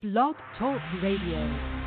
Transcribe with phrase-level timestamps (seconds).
[0.00, 1.77] Blog Talk Radio.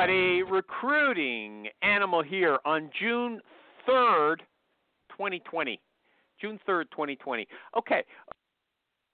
[0.00, 3.38] Everybody, recruiting animal here on June
[3.86, 4.36] 3rd,
[5.10, 5.78] 2020.
[6.40, 7.46] June 3rd, 2020.
[7.76, 8.02] Okay.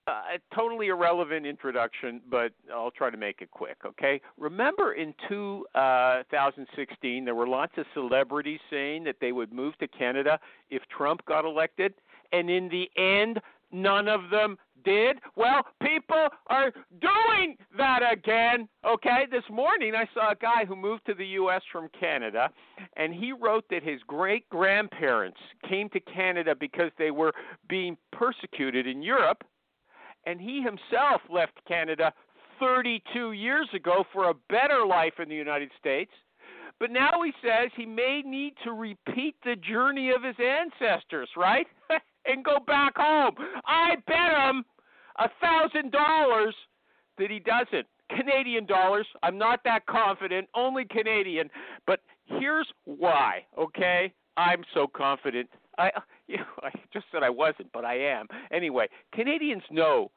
[0.07, 4.21] Uh, a totally irrelevant introduction, but I'll try to make it quick, okay?
[4.37, 10.39] Remember in 2016, there were lots of celebrities saying that they would move to Canada
[10.69, 11.95] if Trump got elected,
[12.31, 15.17] and in the end, none of them did.
[15.35, 16.71] Well, people are
[17.01, 18.67] doing that again.
[18.85, 21.61] Okay, this morning I saw a guy who moved to the U.S.
[21.71, 22.49] from Canada,
[22.95, 27.33] and he wrote that his great grandparents came to Canada because they were
[27.67, 29.43] being persecuted in Europe,
[30.25, 32.13] and he himself left Canada
[32.59, 36.11] 32 years ago for a better life in the United States.
[36.79, 41.67] But now he says he may need to repeat the journey of his ancestors, right?
[42.27, 43.35] and go back home.
[43.65, 44.65] I bet him
[45.19, 46.55] a thousand dollars
[47.17, 47.87] that he doesn't.
[48.09, 49.05] Canadian dollars.
[49.23, 50.47] I'm not that confident.
[50.55, 51.49] Only Canadian.
[51.85, 53.45] But here's why.
[53.57, 55.49] Okay, I'm so confident.
[55.77, 55.91] I,
[56.27, 58.27] you know, I just said I wasn't, but I am.
[58.51, 60.11] Anyway, Canadians know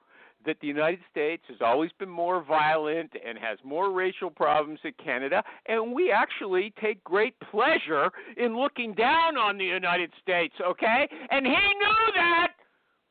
[0.46, 4.92] that the United States has always been more violent and has more racial problems than
[5.02, 11.08] Canada, and we actually take great pleasure in looking down on the United States, okay?
[11.30, 12.52] And he knew that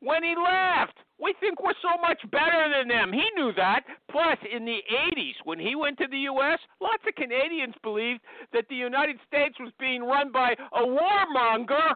[0.00, 0.96] when he left.
[1.22, 3.12] We think we're so much better than them.
[3.12, 3.84] He knew that.
[4.10, 4.78] Plus, in the
[5.14, 8.20] 80s, when he went to the U.S., lots of Canadians believed
[8.54, 11.94] that the United States was being run by a warmonger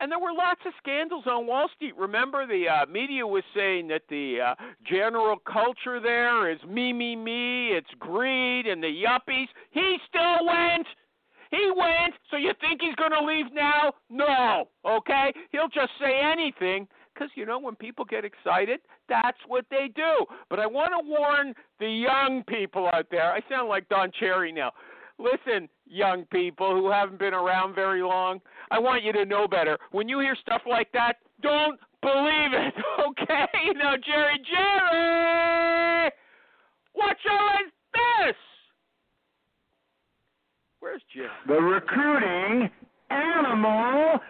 [0.00, 1.96] and there were lots of scandals on Wall Street.
[1.96, 4.54] Remember, the uh, media was saying that the uh,
[4.88, 7.68] general culture there is me, me, me.
[7.68, 9.46] It's greed and the yuppies.
[9.70, 10.86] He still went.
[11.50, 12.14] He went.
[12.30, 13.92] So you think he's going to leave now?
[14.10, 14.68] No.
[14.84, 15.32] Okay.
[15.52, 20.26] He'll just say anything because you know when people get excited, that's what they do.
[20.50, 23.32] But I want to warn the young people out there.
[23.32, 24.72] I sound like Don Cherry now.
[25.18, 28.40] Listen, young people who haven't been around very long,
[28.70, 29.78] I want you to know better.
[29.90, 32.74] When you hear stuff like that, don't believe it,
[33.08, 33.46] okay?
[33.74, 36.10] Now, Jerry, Jerry,
[36.92, 38.36] what show is this?
[40.80, 41.30] Where's Jim?
[41.48, 42.70] The recruiting
[43.10, 44.20] animal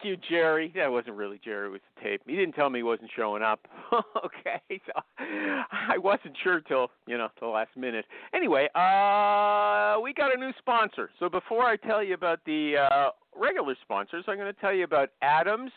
[0.00, 0.72] Thank you, Jerry.
[0.76, 1.66] That wasn't really Jerry.
[1.66, 2.22] It was the tape.
[2.24, 3.66] He didn't tell me he wasn't showing up.
[4.24, 8.04] okay, so I wasn't sure till you know the last minute.
[8.32, 11.10] Anyway, uh, we got a new sponsor.
[11.18, 14.84] So before I tell you about the uh, regular sponsors, I'm going to tell you
[14.84, 15.72] about Adams,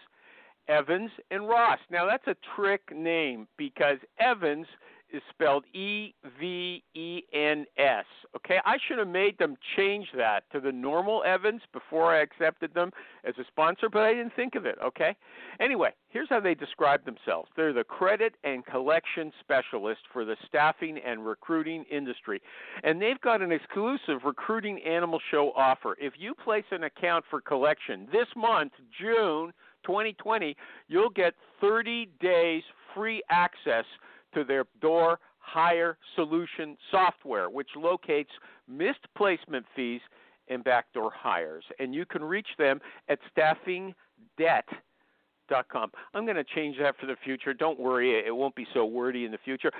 [0.68, 1.80] Evens, and Ross.
[1.90, 4.68] Now that's a trick name because Evens
[5.14, 8.06] is spelled E V E N S.
[8.36, 12.74] Okay, I should have made them change that to the normal Evans before I accepted
[12.74, 12.92] them
[13.26, 14.78] as a sponsor, but I didn't think of it.
[14.84, 15.16] Okay,
[15.60, 20.98] anyway, here's how they describe themselves they're the credit and collection specialist for the staffing
[21.06, 22.42] and recruiting industry,
[22.84, 25.96] and they've got an exclusive recruiting animal show offer.
[26.00, 29.52] If you place an account for collection this month, June
[29.86, 30.56] 2020,
[30.88, 33.86] you'll get 30 days free access
[34.34, 38.30] to their door hire solution software, which locates
[38.68, 40.02] missed placement fees
[40.48, 41.64] and backdoor hires.
[41.80, 45.92] And you can reach them at staffingdebt.com.
[46.14, 47.54] I'm going to change that for the future.
[47.54, 49.72] Don't worry, it won't be so wordy in the future.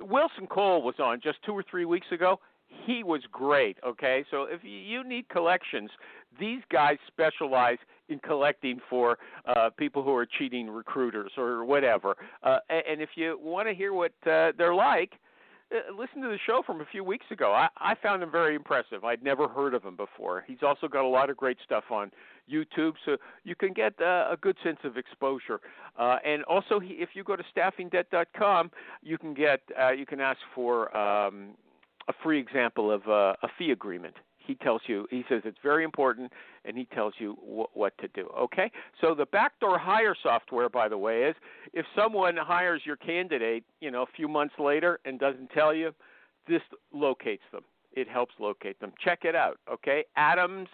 [0.00, 2.38] Wilson Cole was on just two or three weeks ago.
[2.68, 4.24] He was great, okay?
[4.30, 5.90] So if you need collections,
[6.38, 7.78] these guys specialize
[8.08, 12.16] in collecting for uh, people who are cheating recruiters or whatever.
[12.42, 15.12] Uh, and if you want to hear what uh, they're like,
[15.70, 17.52] uh, listen to the show from a few weeks ago.
[17.52, 19.04] I, I found him very impressive.
[19.04, 20.42] I'd never heard of him before.
[20.46, 22.10] He's also got a lot of great stuff on
[22.50, 25.60] YouTube, so you can get uh, a good sense of exposure.
[25.98, 28.70] Uh, and also, he, if you go to staffingdebt.com,
[29.02, 31.50] you can get uh, you can ask for um,
[32.08, 36.32] a free example of a fee agreement he tells you he says it's very important
[36.64, 38.70] and he tells you wh- what to do okay
[39.00, 41.36] so the backdoor hire software by the way is
[41.74, 45.94] if someone hires your candidate you know a few months later and doesn't tell you
[46.46, 46.62] this
[46.94, 47.62] locates them
[47.92, 48.92] it helps locate them.
[49.02, 50.04] Check it out, okay?
[50.16, 50.68] Adams,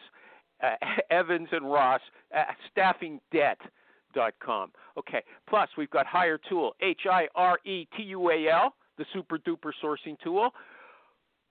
[0.62, 0.74] uh,
[1.10, 2.00] Evens, and Ross,
[2.36, 2.44] uh,
[2.76, 4.72] staffingdebt.com.
[4.96, 9.04] Okay, plus we've got Hire Tool, H I R E T U A L, the
[9.12, 10.50] super duper sourcing tool.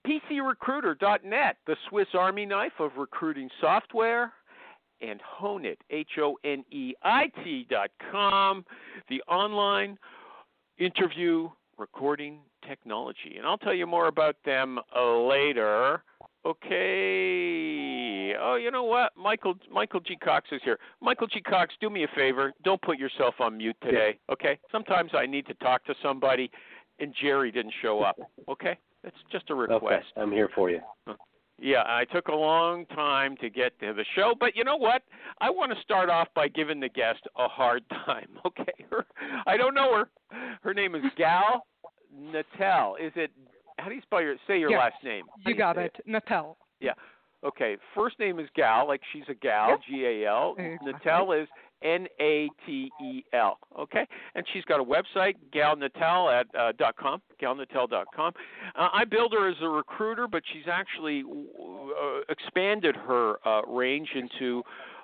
[0.05, 4.33] PCRecruiter.net, the Swiss Army knife of recruiting software
[5.01, 8.65] and Honeit, H O N E I T dot com,
[9.09, 9.97] the online
[10.77, 13.35] interview recording technology.
[13.38, 16.03] And I'll tell you more about them later.
[16.45, 18.35] Okay.
[18.38, 19.13] Oh, you know what?
[19.17, 20.17] Michael Michael G.
[20.17, 20.77] Cox is here.
[21.01, 21.39] Michael G.
[21.41, 22.51] Cox, do me a favor.
[22.63, 24.19] Don't put yourself on mute today.
[24.29, 24.59] Okay?
[24.71, 26.51] Sometimes I need to talk to somebody
[27.00, 28.19] and Jerry didn't show up.
[28.50, 28.77] Okay?
[29.03, 29.83] That's just a request.
[29.83, 30.79] Okay, I'm here for you.
[31.59, 35.03] Yeah, I took a long time to get to the show, but you know what?
[35.39, 38.27] I want to start off by giving the guest a hard time.
[38.45, 39.05] Okay, her,
[39.45, 40.09] I don't know her.
[40.61, 41.65] Her name is Gal
[42.17, 42.94] Natel.
[43.00, 43.31] Is it?
[43.77, 45.25] How do you spell your say your Yes, last name?
[45.44, 45.95] How You got say it.
[46.07, 46.55] Natel.
[46.79, 46.94] Yeah.
[47.44, 47.77] Okay.
[47.95, 50.55] First name is Gal, like she's a gal, G A L.
[50.57, 50.94] Exactly.
[50.94, 51.47] Natel is
[51.83, 53.59] N A T E L.
[53.77, 58.33] Okay, and she's got a website, galnatel at uh, dot com, galnatel dot com.
[58.75, 64.09] Uh, I build her as a recruiter, but she's actually uh, expanded her uh, range
[64.15, 64.63] into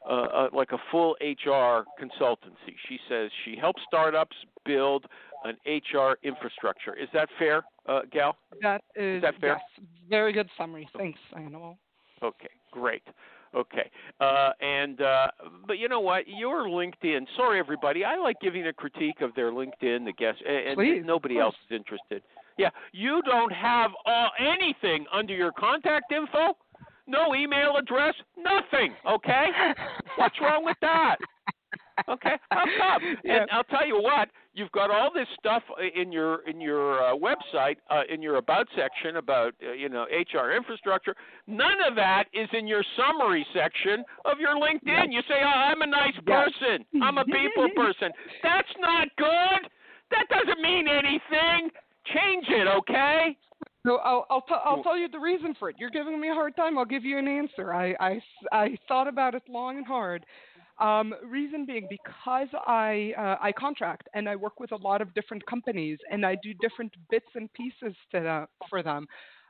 [0.09, 2.75] uh, uh, like a full HR consultancy.
[2.87, 4.35] She says she helps startups
[4.65, 5.05] build
[5.43, 6.95] an HR infrastructure.
[6.95, 8.35] Is that fair, uh, Gal?
[8.61, 9.61] That is, that fair?
[9.77, 10.87] yes, very good summary.
[10.97, 11.77] Thanks, Animal.
[12.21, 13.03] Okay, great.
[13.55, 15.27] Okay, uh, and uh,
[15.65, 16.27] but you know what?
[16.27, 17.25] Your LinkedIn.
[17.35, 18.05] Sorry, everybody.
[18.05, 20.05] I like giving a critique of their LinkedIn.
[20.05, 22.21] The guest and, and Please, nobody else is interested.
[22.57, 26.57] Yeah, you don't have uh, anything under your contact info.
[27.07, 28.13] No email address.
[28.37, 28.93] Nothing.
[29.09, 29.45] Okay.
[30.17, 31.15] What's wrong with that?
[32.07, 33.17] Okay, how come?
[33.23, 33.41] Yeah.
[33.41, 34.29] And I'll tell you what,
[34.59, 35.63] you've got all this stuff
[35.95, 40.05] in your in your uh, website, uh, in your about section about uh, you know
[40.11, 41.15] HR infrastructure.
[41.47, 45.11] None of that is in your summary section of your LinkedIn.
[45.11, 46.85] You say, oh, "I'm a nice person.
[47.01, 48.11] I'm a people person."
[48.43, 49.69] That's not good.
[50.11, 51.69] That doesn't mean anything.
[52.13, 53.37] Change it, okay?
[53.85, 55.77] So I'll I'll, t- I'll tell you the reason for it.
[55.79, 56.77] You're giving me a hard time.
[56.77, 57.73] I'll give you an answer.
[57.73, 58.21] I, I,
[58.51, 60.25] I thought about it long and hard.
[60.79, 65.13] Um, reason being because I uh, I contract and I work with a lot of
[65.13, 69.05] different companies and I do different bits and pieces to the, for them.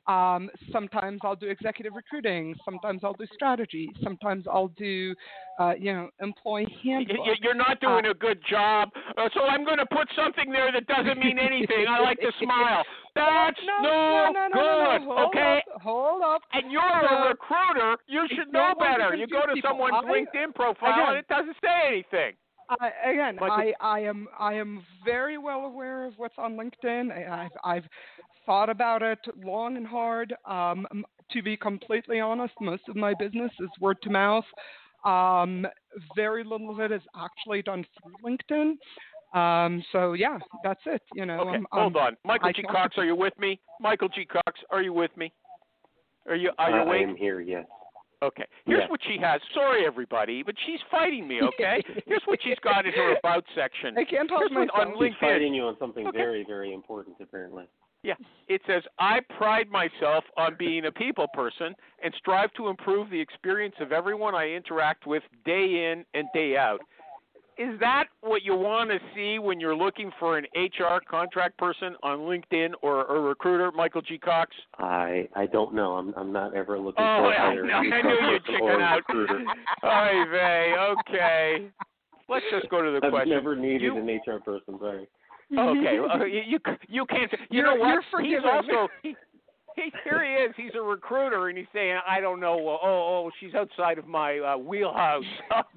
[0.09, 2.55] Um, sometimes I'll do executive recruiting.
[2.65, 3.91] Sometimes I'll do strategy.
[4.03, 5.13] Sometimes I'll do,
[5.59, 7.17] uh, you know, employee handbook.
[7.41, 10.87] You're not doing a good job, uh, so I'm going to put something there that
[10.87, 11.85] doesn't mean anything.
[11.87, 12.83] I like to smile.
[13.13, 15.15] That's no, no, no, no, good, no.
[15.15, 15.61] Hold okay?
[15.75, 16.41] Up, hold up.
[16.53, 17.97] And you're a recruiter.
[18.07, 19.15] You should know don't want to better.
[19.15, 19.69] You go to people.
[19.69, 22.33] someone's I- LinkedIn profile again- and it doesn't say anything.
[22.79, 27.11] I, again, I, I am I am very well aware of what's on LinkedIn.
[27.11, 27.83] I, I've I've
[28.49, 30.33] thought about it long and hard.
[30.49, 30.87] Um,
[31.31, 34.43] to be completely honest, most of my business is word to mouth.
[35.05, 35.67] Um,
[36.15, 38.73] very little of it is actually done through LinkedIn.
[39.37, 41.03] Um, so yeah, that's it.
[41.13, 42.17] You know, Okay, um, hold um, on.
[42.25, 42.63] Michael I G.
[42.63, 43.59] Cox, are you with me?
[43.79, 44.25] Michael G.
[44.25, 45.31] Cox, are you with me?
[46.27, 47.07] Are you are you I, I awake?
[47.07, 47.41] am here.
[47.41, 47.67] Yes.
[48.23, 48.45] Okay.
[48.65, 48.87] Here's Yeah.
[48.89, 49.39] what she has.
[49.53, 51.39] Sorry, everybody, but she's fighting me.
[51.43, 51.83] Okay.
[52.07, 53.95] Here's what she's got in her about section.
[53.95, 54.87] I can't help Here's what myself.
[54.97, 55.19] on He's LinkedIn.
[55.19, 56.17] fighting you on something Okay.
[56.17, 57.65] very, very important, apparently.
[58.03, 58.13] Yeah,
[58.47, 63.19] it says, I pride myself on being a people person and strive to improve the
[63.19, 66.79] experience of everyone I interact with day in and day out.
[67.57, 71.93] Is that what you want to see when you're looking for an HR contract person
[72.03, 74.17] on LinkedIn or a recruiter, Michael G.
[74.17, 74.55] Cox?
[74.77, 75.95] I I don't know.
[75.95, 78.81] I'm I'm not ever looking Oh, for I, either know, I a knew you'd chicken
[78.81, 79.01] out.
[79.83, 81.65] Oy vey, okay.
[82.29, 83.31] Let's just go to the I've question.
[83.31, 84.79] never needed You- an HR person.
[84.79, 85.05] Sorry.
[85.57, 85.95] Okay,
[86.31, 87.31] you you, you can't.
[87.49, 88.03] You know You're- what?
[88.23, 89.15] you're he's also he,
[89.75, 90.53] he here he is.
[90.57, 92.57] He's a recruiter, and he's saying, "I don't know.
[92.59, 95.23] Oh, oh, she's outside of my uh, wheelhouse."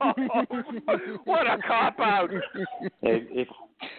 [1.24, 2.30] what a cop out!
[2.32, 3.48] If if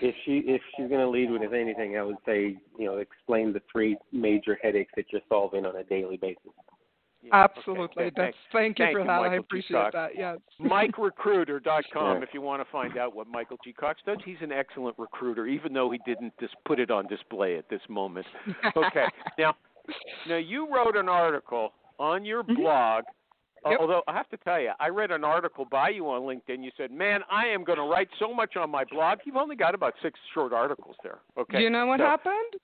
[0.02, 3.54] if she if she's going to lead with anything, I would say you know explain
[3.54, 6.52] the three major headaches that you're solving on a daily basis.
[7.24, 8.04] Yeah, Absolutely.
[8.06, 9.22] okay, That's thank you Thank for you, that.
[9.22, 9.40] Michael I G.
[9.40, 9.94] appreciate Cox.
[9.94, 10.10] that.
[10.18, 10.38] Yes.
[10.60, 12.24] MikeRecruiter.com Sure.
[12.24, 13.74] if you want to find out what Michael G.
[13.74, 14.18] Cox does.
[14.26, 17.82] He's an excellent recruiter, even though he didn't just put it on display at this
[17.90, 18.26] moment.
[18.76, 19.06] Okay,
[19.38, 19.56] now,
[20.28, 22.56] now you wrote an article on your Mhm.
[22.58, 23.04] blog.
[23.66, 23.80] Yep.
[23.80, 26.62] Although I have to tell you, I read an article by you on LinkedIn.
[26.64, 29.56] You said, "Man, I am going to write so much on my blog." You've only
[29.56, 31.20] got about six short articles there.
[31.38, 31.60] Okay.
[31.60, 32.56] Do you know what so- happened?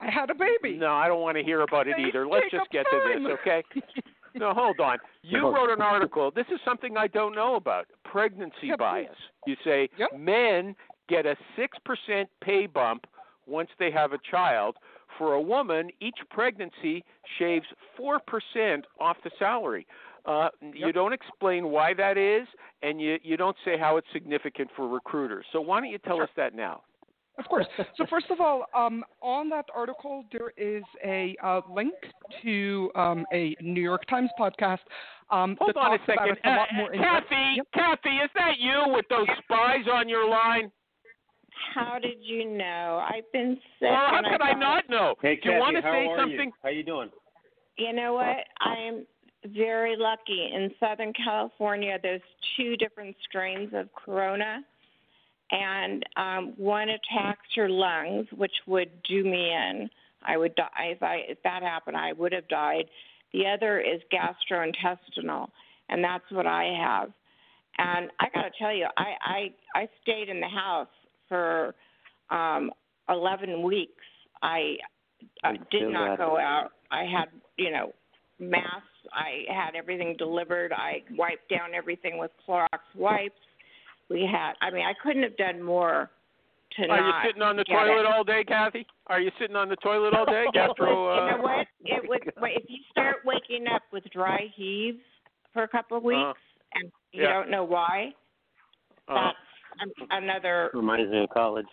[0.00, 0.76] I had a baby.
[0.76, 2.26] No, I don't want to hear about it either.
[2.30, 3.62] Let's just up get to this, okay?
[4.38, 4.98] No, hold on.
[5.22, 6.30] You wrote an article.
[6.30, 7.86] This is something I don't know about.
[8.04, 8.78] Pregnancy Yeah, please.
[8.78, 9.16] bias.
[9.46, 10.10] You say Yep.
[10.18, 10.76] men
[11.08, 13.06] get a 6% pay bump
[13.46, 14.76] once they have a child.
[15.16, 17.02] For a woman, each pregnancy
[17.38, 17.64] shaves
[17.98, 19.86] 4% off the salary.
[20.26, 22.46] Uh, You don't explain why that is,
[22.82, 25.46] and you, you don't say how it's significant for recruiters.
[25.50, 26.82] So why don't you tell us that now?
[27.38, 27.66] Of course.
[27.96, 31.92] So first of all, um, on that article, there is a uh, link
[32.42, 34.78] to um, a New York Times podcast.
[35.30, 36.38] Um, Hold that on a talks about second.
[36.38, 36.90] it a Uh, more.
[36.92, 37.66] Kathy, Yep.
[37.74, 40.70] Kathy, is that you with those spies on your line?
[41.74, 43.02] How did you know?
[43.06, 43.88] I've been sick.
[43.90, 45.14] Well, how could I thought- not know?
[45.20, 46.46] Hey, Do you Kathy, want to how say are something?
[46.48, 46.52] You?
[46.62, 47.10] How you doing?
[47.76, 48.46] You know what?
[48.60, 49.06] I am
[49.46, 50.50] very lucky.
[50.54, 52.22] In Southern California, there's
[52.56, 54.64] two different strains of corona,
[55.50, 59.88] and um, one attacks your lungs, which would do me in.
[60.26, 61.96] I would die if I if that happened.
[61.96, 62.86] I would have died.
[63.32, 65.48] The other is gastrointestinal,
[65.88, 67.10] and that's what I have.
[67.78, 69.14] And I got to tell you, I,
[69.74, 70.88] I I stayed in the house
[71.28, 71.74] for
[72.30, 72.70] um,
[73.08, 73.92] 11 weeks.
[74.42, 74.76] I,
[75.44, 76.70] I did not go out.
[76.90, 77.26] I had
[77.56, 77.92] you know
[78.38, 78.82] masks.
[79.12, 80.72] I had everything delivered.
[80.72, 83.34] I wiped down everything with Clorox wipes.
[84.10, 84.52] We had.
[84.62, 86.10] I mean, I couldn't have done more
[86.76, 88.06] to Are you sitting on the toilet it.
[88.06, 88.86] all day, Kathy?
[89.08, 90.44] Are you sitting on the toilet all day?
[90.52, 91.14] Gastro.
[91.14, 91.66] you know Uh, what?
[91.84, 92.32] It would.
[92.40, 94.98] wait, If you start waking up with dry heaves
[95.52, 96.32] for a couple of weeks Uh,
[96.74, 97.32] and you yeah.
[97.32, 98.10] don't know why,
[99.08, 100.70] uh, that's an- another.
[100.74, 101.66] Reminds me of college.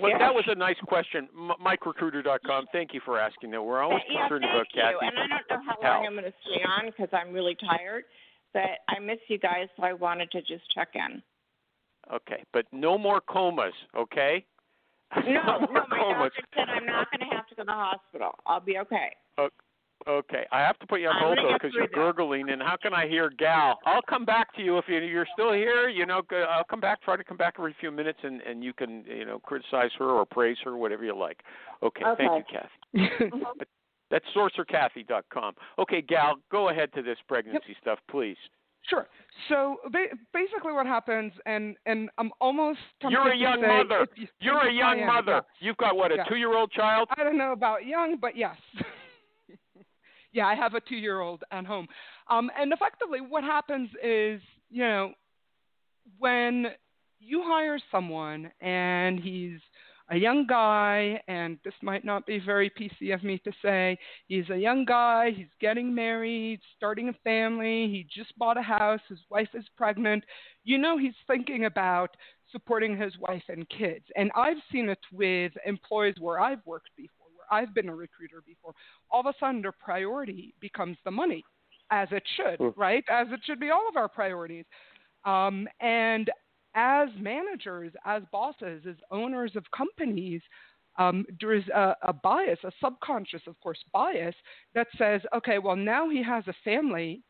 [0.00, 0.18] well, yeah.
[0.18, 1.28] that was a nice question.
[1.36, 2.66] M- MikeRecruiter.com.
[2.72, 3.62] Thank you for asking that.
[3.62, 4.82] We're always yeah, concerned thank about you.
[4.82, 5.06] Kathy.
[5.06, 5.96] And I don't know how health.
[5.98, 8.04] long I'm going to stay on because I'm really tired.
[8.54, 11.22] But I miss you guys, so I wanted to just check in.
[12.12, 13.74] Okay, but no more comas.
[13.96, 14.44] Okay.
[15.26, 16.32] No, more no, my comas.
[16.36, 18.32] doctor said I'm not going to have to go to the hospital.
[18.46, 19.10] I'll be okay.
[20.08, 21.94] Okay, I have to put you on I'm hold though because you're this.
[21.94, 23.78] gurgling, and how can I hear Gal?
[23.86, 25.88] I'll come back to you if you- you're still here.
[25.88, 27.00] You know, I'll come back.
[27.02, 30.08] Try to come back every few minutes, and and you can you know criticize her
[30.08, 31.42] or praise her, whatever you like.
[31.82, 32.68] Okay, thank you, Okay.
[32.92, 33.30] Kathy.
[33.32, 33.54] Uh-huh.
[34.08, 35.56] That's sorcererkathy.com.
[35.80, 38.36] Okay, Gal, go ahead to this pregnancy stuff, please.
[38.88, 39.08] Sure.
[39.48, 42.78] So ba- basically, what happens, and and I'm almost
[43.08, 44.06] You're a young mother.
[44.16, 45.32] you- You're a young am, mother.
[45.60, 45.66] yeah.
[45.66, 46.24] You've got what a Yeah.
[46.24, 47.08] two-year-old child.
[47.16, 48.56] I don't know about young, but yes.
[50.32, 51.88] yeah, I have a two year old at home.
[52.28, 54.40] Um, and effectively, what happens is,
[54.70, 55.12] you know,
[56.18, 56.66] when
[57.18, 59.58] you hire someone and he's
[60.10, 63.98] a young guy, and this might not be very PC of me to say,
[64.28, 69.00] he's a young guy, he's getting married, starting a family, he just bought a house,
[69.08, 70.22] his wife is pregnant,
[70.64, 72.16] you know, he's thinking about
[72.52, 74.04] supporting his wife and kids.
[74.16, 78.42] And I've seen it with employees where I've worked before, where I've been a recruiter
[78.46, 78.74] before.
[79.10, 81.42] All of a sudden, their priority becomes the money,
[81.90, 82.74] as it should, Mm.
[82.76, 83.04] right?
[83.10, 84.66] As it should be all of our priorities.
[85.24, 86.30] Um, and
[86.76, 90.42] as managers, as bosses, as owners of companies,
[90.98, 94.34] um, there is a, a bias, a subconscious, of course, bias
[94.74, 97.22] that says, okay, well, now he has a family,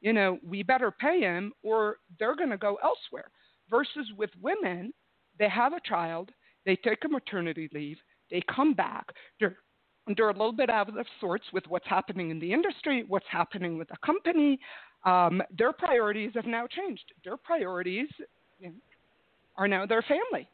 [0.00, 3.30] you know, we better pay him or they're going to go elsewhere.
[3.70, 4.92] Versus with women,
[5.38, 6.30] they have a child,
[6.66, 7.96] they take a maternity leave,
[8.30, 9.06] they come back,
[9.38, 9.56] they're
[10.18, 13.78] they're a little bit out of sorts with what's happening in the industry, what's happening
[13.78, 14.58] with the company.
[15.06, 17.10] Um, their priorities have now changed.
[17.24, 18.08] Their priorities
[19.56, 20.48] are now their family.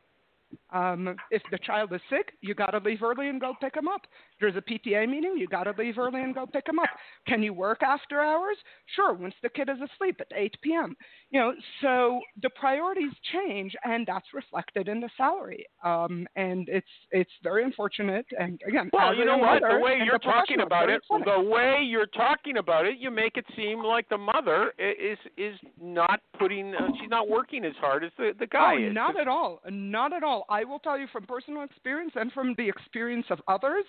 [0.73, 3.88] Um, if the child is sick, you got to leave early and go pick them
[3.88, 4.02] up.
[4.41, 6.89] There's a PTA meeting, you got to leave early and go pick them up.
[7.27, 8.57] Can you work after hours?
[8.97, 10.97] Sure, once the kid is asleep at 8 p.m.
[11.31, 15.65] You know, so the priorities change, and that's reflected in the salary.
[15.85, 18.27] Um, and it's it's very unfortunate.
[18.39, 19.63] And again, Well, you know what?
[19.63, 23.37] The way you're a talking about it, the way you're talking about it, you make
[23.37, 28.05] it seem like the mother is is not putting, uh, she's not working as hard
[28.05, 28.95] as the the guy oh, is.
[28.95, 29.61] not at all.
[29.71, 30.47] Not at all.
[30.49, 33.85] I will tell you from personal experience and from the experience of others,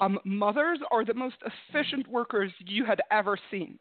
[0.00, 1.36] um, mothers are the most
[1.70, 3.78] efficient workers you had ever seen.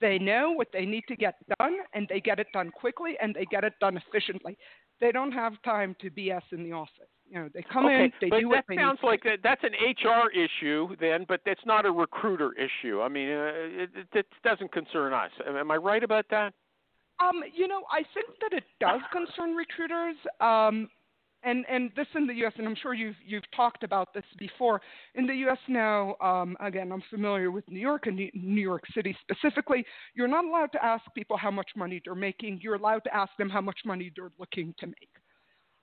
[0.00, 3.34] They know what they need to get done, and they get it done quickly, and
[3.34, 4.56] they get it done efficiently.
[5.00, 7.08] They don't have time to BS in the office.
[7.28, 9.62] You know, they come okay, in, they but do what that sounds like that, that's
[9.62, 13.02] an HR issue then, but that's not a recruiter issue.
[13.02, 15.30] I mean, uh, it, it, it doesn't concern us.
[15.46, 16.54] Am am I right about that?
[17.20, 20.16] Um, you know, I think that it does concern recruiters.
[20.40, 20.88] Um,
[21.42, 22.52] and and this in the U.S.
[22.58, 24.80] and I'm sure you've you've talked about this before.
[25.14, 25.58] In the U.S.
[25.68, 29.84] now, um, again, I'm familiar with New York and New York City specifically.
[30.14, 32.60] You're not allowed to ask people how much money they're making.
[32.62, 35.10] You're allowed to ask them how much money they're looking to make.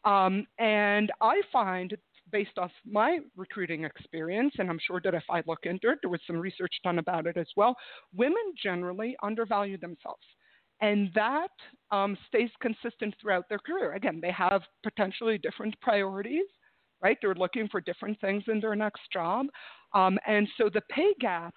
[0.04, 1.96] Um, and I find,
[2.32, 6.12] based off my recruiting experience, and I'm sure that if I look into it, there
[6.12, 7.76] was some research done about it as well.
[8.14, 10.24] Women generally undervalue themselves
[10.86, 11.50] and that
[11.92, 13.94] um, stays consistent throughout their career.
[13.94, 16.46] Again, they have potentially different priorities,
[17.02, 17.18] right?
[17.22, 19.48] They're looking for different things in their next job.
[19.96, 21.56] Um, and so the pay gap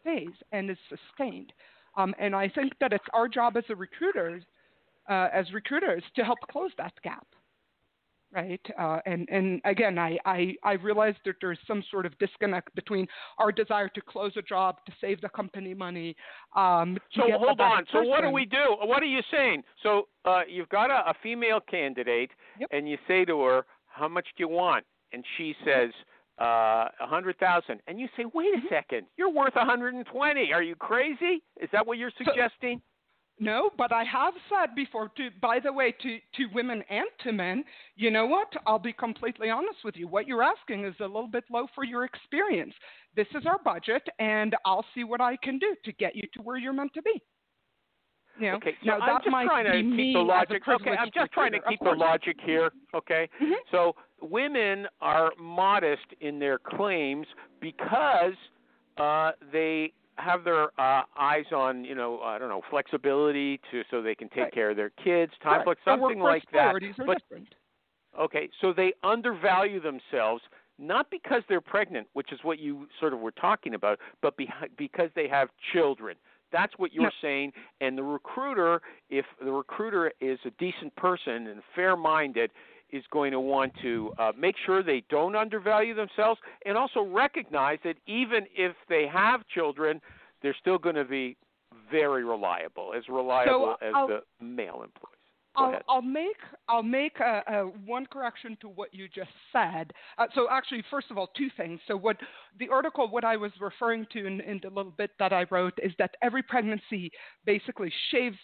[0.00, 1.50] stays and is sustained.
[1.96, 4.42] Um, and I think that it's our job as a recruiters,
[5.08, 7.26] uh, as recruiters, to help close that gap
[8.36, 8.60] right?
[8.78, 13.06] Uh, and and again, I, I I realize that there's some sort of disconnect between
[13.38, 16.14] our desire to close a job to save the company money.
[16.54, 17.84] Um, so hold on.
[17.92, 18.76] So what do we do?
[18.82, 19.62] What are you saying?
[19.82, 22.68] So uh, you've got a, a female candidate, yep.
[22.72, 25.90] and you say to her, "How much do you want?" And she says.
[26.38, 28.66] Uh, a hundred thousand, and you say, "Wait a mm-hmm.
[28.68, 30.52] second, you're worth a hundred and twenty.
[30.52, 31.42] Are you crazy?
[31.58, 32.82] Is that what you're suggesting?" So,
[33.38, 37.32] no, but I have said before, to, by the way, to, to women and to
[37.32, 37.64] men,
[37.94, 38.48] you know what?
[38.66, 40.08] I'll be completely honest with you.
[40.08, 42.72] What you're asking is a little bit low for your experience.
[43.14, 46.42] This is our budget, and I'll see what I can do to get you to
[46.42, 47.22] where you're meant to be.
[48.38, 50.62] You know, okay, so now, I'm just trying to keep the logic.
[50.68, 52.70] Okay, I'm just trying to keep the logic here.
[52.94, 53.54] Okay, mm-hmm.
[53.70, 57.26] so women are modest in their claims
[57.60, 58.34] because
[58.98, 64.02] uh, they have their uh, eyes on you know I don't know flexibility to so
[64.02, 64.54] they can take right.
[64.54, 65.64] care of their kids, time, right.
[65.64, 66.74] but something like that.
[66.96, 67.54] but different.
[68.18, 70.42] okay, so they undervalue themselves
[70.78, 74.50] not because they're pregnant, which is what you sort of were talking about, but be-
[74.76, 76.16] because they have children.
[76.52, 77.10] That's what you're no.
[77.22, 77.52] saying.
[77.80, 78.80] And the recruiter,
[79.10, 82.50] if the recruiter is a decent person and fair-minded,
[82.90, 87.78] is going to want to uh, make sure they don't undervalue themselves and also recognize
[87.84, 90.00] that even if they have children,
[90.42, 91.36] they're still going to be
[91.90, 95.16] very reliable, as reliable so as I'll, the male employees.
[95.56, 96.36] I'll, I'll, make
[96.68, 99.92] I'll make a, a one correction to what you just said.
[100.18, 101.80] Uh, so actually, first of all, two things.
[101.88, 102.16] So what
[102.58, 105.74] the article, what I was referring to in, in the little bit that I wrote,
[105.82, 107.10] is that every pregnancy
[107.44, 108.36] basically shaves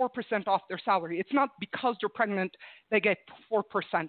[0.00, 1.18] 4% off their salary.
[1.18, 2.54] It's not because they're pregnant
[2.90, 3.18] they get
[3.52, 3.62] 4%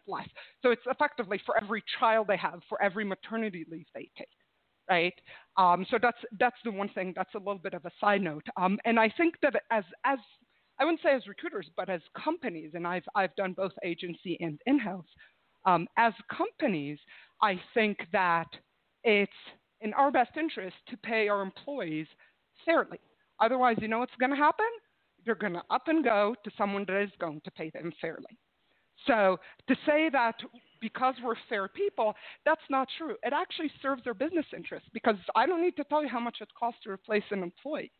[0.07, 0.27] less.
[0.61, 4.27] So it's effectively for every child they have, for every maternity leave they take,
[4.89, 5.13] right?
[5.57, 7.13] Um, so that's that's the one thing.
[7.15, 8.45] That's a little bit of a side note.
[8.57, 10.19] Um, and I think that as as
[10.79, 14.59] I wouldn't say as recruiters, but as companies, and I've I've done both agency and
[14.65, 15.07] in-house.
[15.65, 16.99] Um, as companies,
[17.41, 18.47] I think that
[19.03, 19.31] it's
[19.81, 22.07] in our best interest to pay our employees
[22.65, 22.99] fairly.
[23.39, 24.65] Otherwise, you know what's going to happen?
[25.25, 28.37] They're going to up and go to someone that is going to pay them fairly.
[29.07, 30.35] So to say that
[30.81, 32.13] because we're fair people,
[32.45, 33.15] that's not true.
[33.23, 36.37] It actually serves their business interests because I don't need to tell you how much
[36.41, 37.91] it costs to replace an employee.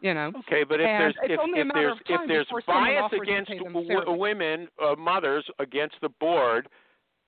[0.00, 0.32] You know.
[0.46, 4.94] Okay, but if and there's if, if there's if there's bias against w- women, uh,
[4.96, 6.68] mothers against the board,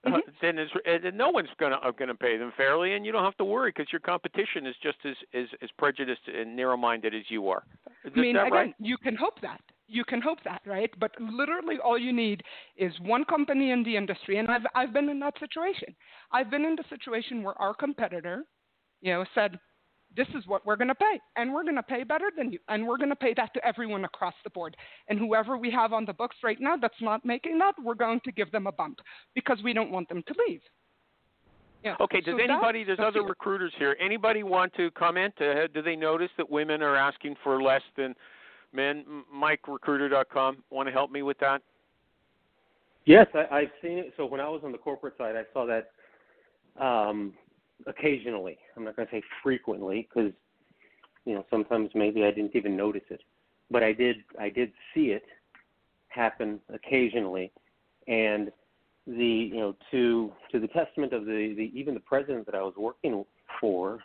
[0.07, 0.15] mm-hmm.
[0.15, 3.07] uh, then it's, uh, no one's going to uh, going to pay them fairly, and
[3.07, 6.57] you don't have to worry because your competition is just as, as as prejudiced and
[6.57, 7.65] narrow-minded as you are.
[8.05, 8.75] Is I mean, again, right?
[8.79, 9.61] you can hope that.
[9.89, 10.91] You can hope that, right?
[10.99, 12.43] But literally, all you need
[12.77, 15.95] is one company in the industry, and I've I've been in that situation.
[16.33, 18.45] I've been in the situation where our competitor,
[19.01, 19.59] you know, said,
[20.17, 22.59] "This is what we're going to pay, and we're going to pay better than you,
[22.69, 24.77] and we're going to pay that to everyone across the board.
[25.09, 28.21] And whoever we have on the books right now that's not making that, we're going
[28.25, 28.99] to give them a bump
[29.35, 30.63] because we don't want them to leave."
[31.85, 31.97] Yeah.
[32.01, 32.21] Okay.
[32.21, 32.85] Does so anybody?
[32.85, 33.97] There's other recruiters here.
[34.01, 35.35] Anybody want to comment?
[35.41, 38.15] Uh, do they notice that women are asking for less than
[38.73, 39.05] men?
[39.35, 40.63] MikeRecruiter.com.
[40.71, 41.63] Want to help me with that?
[43.05, 44.13] Yes, I, I've seen it.
[44.17, 45.91] So when I was on the corporate side, I saw that
[46.81, 47.35] um,
[47.87, 48.59] occasionally.
[48.77, 50.33] I'm not going to say frequently because
[51.25, 53.21] you know sometimes maybe I didn't even notice it,
[53.71, 54.17] but I did.
[54.41, 55.25] I did see it
[56.09, 57.53] happen occasionally,
[58.09, 58.51] and
[59.07, 62.63] the you know to to the testament of the, the even the president that I
[62.63, 63.25] was working
[63.61, 63.99] for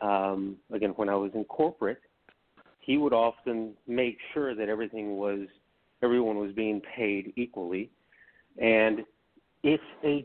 [0.00, 2.00] um, again when I was in corporate
[2.80, 5.40] he would often make sure that everything was
[6.02, 7.90] everyone was being paid equally
[8.58, 9.00] and
[9.62, 10.24] if a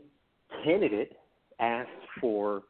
[0.64, 1.16] candidate
[1.60, 1.90] asked
[2.20, 2.62] for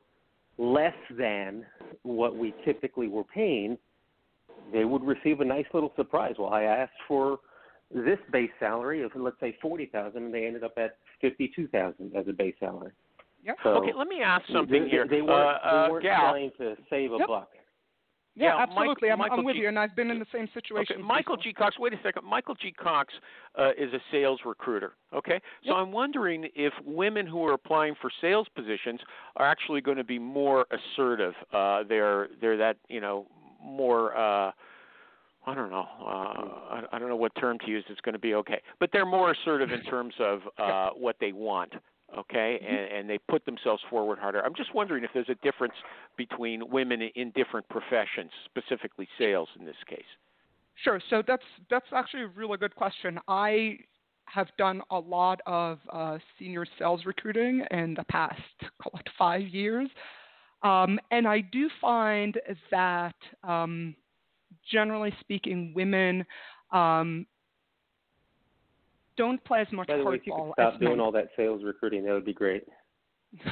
[0.59, 1.65] less than
[2.03, 3.77] what we typically were paying
[4.73, 7.39] they would receive a nice little surprise well I asked for
[7.95, 11.69] this base salary of let's say forty thousand, and they ended up at fifty two
[11.69, 12.93] thousand as a base salary.
[13.45, 13.57] Yep.
[13.63, 15.07] So okay, let me ask something they, here.
[15.09, 17.29] They, weren't, uh, they weren't Gal, trying to save a yep.
[17.29, 17.49] buck.
[18.37, 19.09] Yeah, yeah absolutely.
[19.11, 20.97] Mike, I'm, I'm with G, you, and I've been in the same situation.
[20.97, 21.37] Okay, Michael.
[21.37, 21.53] G.
[21.53, 21.79] Cox.
[21.79, 22.25] Wait a second.
[22.25, 22.71] Michael G.
[22.71, 23.13] Cox
[23.59, 24.93] uh, is a sales recruiter.
[25.15, 25.77] Okay, so yep.
[25.77, 29.01] I'm wondering if women who are applying for sales positions
[29.37, 31.35] are actually going to be more assertive.
[31.53, 33.27] Uh, they're they're that you know
[33.63, 34.17] more.
[34.17, 34.53] Uh,
[35.49, 35.87] I don't know.
[36.01, 37.85] Uh, I, I don't know what term to use.
[37.89, 41.33] It's going to be okay, but they're more assertive in terms of uh, what they
[41.33, 41.73] want.
[42.17, 42.75] Okay, Mm-hmm.
[42.75, 44.41] and, and they put themselves forward harder.
[44.45, 45.75] I'm just wondering if there's a difference
[46.17, 50.05] between women in different professions, specifically sales in this case.
[50.83, 51.01] Sure.
[51.11, 53.19] So that's that's actually a really good question.
[53.29, 53.79] I
[54.27, 58.41] have done a lot of uh, senior sales recruiting in the past,
[58.83, 59.89] call it five years.
[60.63, 62.37] Um, and I do find
[62.71, 63.95] that, um,
[64.71, 66.25] generally speaking, women
[66.73, 67.27] um,
[69.17, 71.63] don't play as much By the way, if you could stop doing all that sales
[71.65, 72.65] recruiting, that would be great.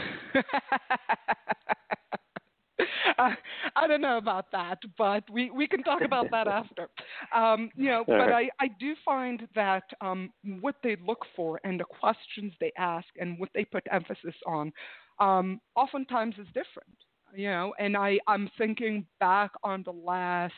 [3.19, 3.37] I,
[3.77, 6.89] I don't know about that, but we, we can talk about that after.
[7.35, 8.51] Um, you know, All but right.
[8.61, 13.07] I, I do find that um, what they look for and the questions they ask
[13.19, 14.73] and what they put emphasis on
[15.21, 16.97] um, oftentimes is different.
[17.35, 20.55] You know, and I, I'm thinking back on the last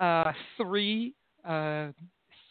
[0.00, 1.14] uh, three
[1.46, 1.88] uh,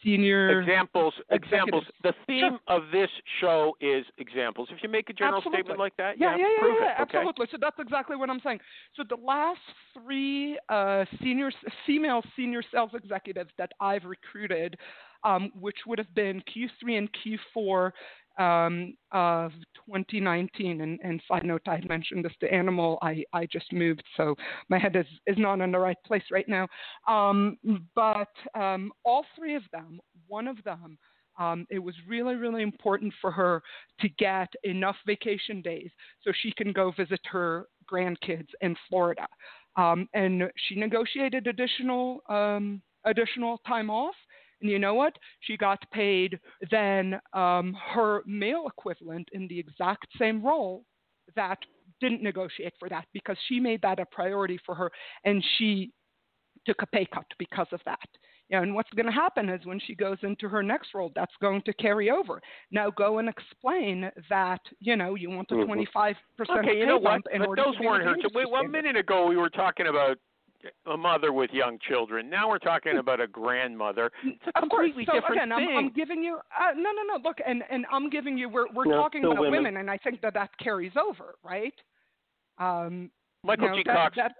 [0.04, 1.84] senior Examples, examples.
[1.84, 1.86] executives.
[2.02, 4.68] The theme of this show is examples.
[4.70, 5.60] If you make a general Absolutely.
[5.60, 7.02] statement like that, Yeah, yeah, yeah, prove yeah, it.
[7.02, 7.18] Okay.
[7.18, 7.46] absolutely.
[7.50, 8.60] So that's exactly what I'm saying.
[8.94, 9.60] So the last
[9.94, 11.50] three uh, senior
[11.86, 14.76] female senior sales executives that I've recruited,
[15.24, 17.08] um, which would have been Q3 and
[17.56, 17.90] Q4
[18.38, 19.52] um, of
[19.88, 20.80] 2019.
[20.80, 22.98] And, and side note, I had mentioned this to Animal.
[23.02, 24.34] I, I just moved, so
[24.68, 26.66] my head is, is not in the right place right now.
[27.08, 27.58] Um,
[27.94, 30.98] but um, all three of them, one of them,
[31.38, 33.62] um, it was really, really important for her
[34.00, 35.90] to get enough vacation days
[36.22, 39.26] so she can go visit her grandkids in Florida.
[39.76, 44.14] Um, and she negotiated additional um, additional time off.
[44.60, 45.14] And you know what?
[45.40, 46.38] She got paid
[46.70, 50.84] then um, her male equivalent in the exact same role
[51.34, 51.58] that
[52.00, 54.90] didn't negotiate for that because she made that a priority for her
[55.24, 55.92] and she
[56.66, 57.98] took a pay cut because of that.
[58.48, 61.10] You know, and what's going to happen is when she goes into her next role,
[61.14, 62.40] that's going to carry over.
[62.70, 65.64] Now go and explain that you know you want a Mhm.
[65.64, 67.22] 25 percent Okay, pay you know what?
[67.24, 68.16] But those weren't her.
[68.34, 70.18] Wait, one minute ago we were talking about
[70.86, 72.28] a mother with young children.
[72.30, 74.10] Now we're talking about a grandmother.
[74.24, 74.86] It's a Of course.
[74.86, 75.76] completely So different again, I'm.
[75.76, 77.20] I'm giving you uh, no, no, no.
[77.22, 78.48] Look, and and I'm giving you.
[78.48, 79.76] We're we're No, talking still about women.
[79.78, 81.74] and I think that that carries over, right?
[82.58, 83.10] Um,
[83.44, 83.82] Michael you know, G.
[83.86, 84.16] that- Cox.
[84.16, 84.32] that-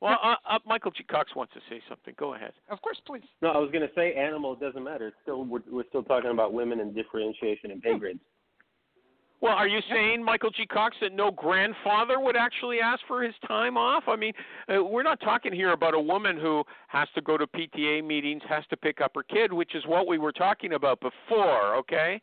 [0.00, 1.02] well, uh, uh, Michael G.
[1.04, 2.14] Cox wants to say something.
[2.18, 2.52] Go ahead.
[2.68, 3.22] of course, please.
[3.40, 4.52] No, I was going to say animal.
[4.52, 5.06] It doesn't matter.
[5.08, 8.20] It's still we're, we're still talking about women and differentiation and pay grades.
[9.40, 10.64] Well, are you saying, Michael G.
[10.66, 14.04] Cox, that no grandfather would actually ask for his time off?
[14.06, 14.32] I mean,
[14.68, 18.42] uh, we're not talking here about a woman who has to go to PTA meetings,
[18.48, 22.22] has to pick up her kid, which is what we were talking about before, okay?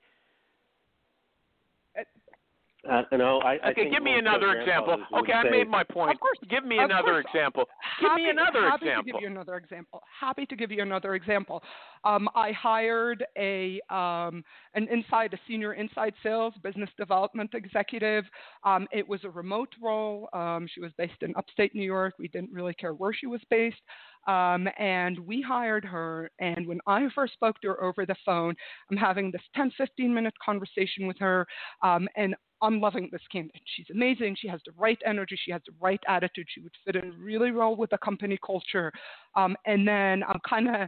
[2.89, 4.97] Uh, no, I, I Okay, think give me another example.
[5.19, 6.13] Okay, I made my point.
[6.15, 6.37] Of course.
[6.49, 7.25] Give me Of another course.
[7.31, 7.65] example.
[7.99, 9.13] Give me Happy- another happy to example.
[9.13, 10.01] give you another example.
[10.19, 11.61] Happy to give you another example.
[12.03, 18.25] Um, I hired a um, an inside a senior inside sales business development executive.
[18.63, 20.27] Um, it was a remote role.
[20.33, 22.15] Um, she was based in upstate New York.
[22.17, 23.81] We didn't really care where she was based.
[24.25, 26.31] Um, and we hired her.
[26.39, 28.55] And when I first spoke to her over the phone,
[28.89, 31.45] I'm having this 10, 15 minute conversation with her.
[31.83, 33.61] Um, and I'm loving this candidate.
[33.75, 34.37] She's amazing.
[34.39, 35.37] She has the right energy.
[35.43, 36.47] She has the right attitude.
[36.53, 38.91] She would fit in really well with the company culture.
[39.35, 40.87] Um, and then I'm kind of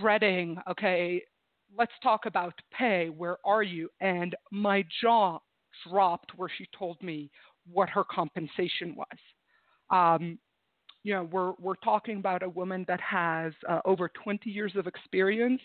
[0.00, 1.22] dreading, okay,
[1.76, 3.08] let's talk about pay.
[3.08, 3.88] Where are you?
[4.00, 5.38] And my jaw
[5.88, 7.30] dropped where she told me
[7.70, 9.06] what her compensation was.
[9.90, 10.38] Um,
[11.02, 14.88] you know, we're we're talking about a woman that has uh, over 20 years of
[14.88, 15.60] experience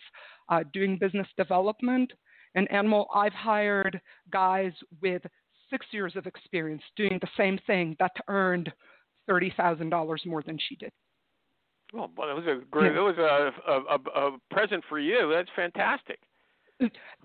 [0.49, 2.11] uh, doing business development.
[2.53, 3.99] And animal, I've hired
[4.31, 5.23] guys with
[5.71, 8.71] six years of experience doing the same thing that earned
[9.27, 10.91] thirty thousand dollars more than she did.
[11.93, 12.95] Well, well, it was a great.
[12.95, 15.31] It was a, a, a, a present for you.
[15.33, 16.19] That's fantastic.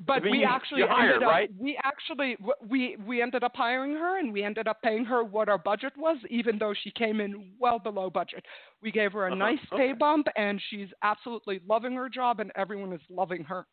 [0.07, 1.51] But mean, we actually ended up, right?
[1.59, 2.37] we actually
[2.69, 5.95] we we ended up hiring her and we ended up paying her what our budget
[5.97, 8.45] was, even though she came in well below budget.
[8.83, 9.89] We gave her a Uh-huh, nice okay.
[9.89, 13.67] pay bump, and she's absolutely loving her job, and everyone is loving her.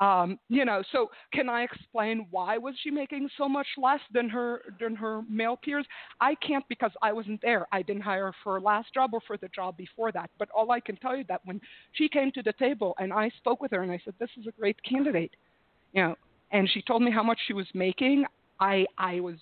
[0.00, 4.28] Um, you know, so can I explain why was she making so much less than
[4.28, 5.86] her than her male peers?
[6.20, 7.66] I can't because I wasn't there.
[7.70, 10.30] I didn't hire her for her last job or for the job before that.
[10.38, 11.60] But all I can tell you that when
[11.92, 14.46] she came to the table and I spoke with her and I said, "This is
[14.48, 15.30] a great candidate,"
[15.92, 16.16] you know,
[16.50, 18.24] and she told me how much she was making,
[18.60, 19.36] I I was,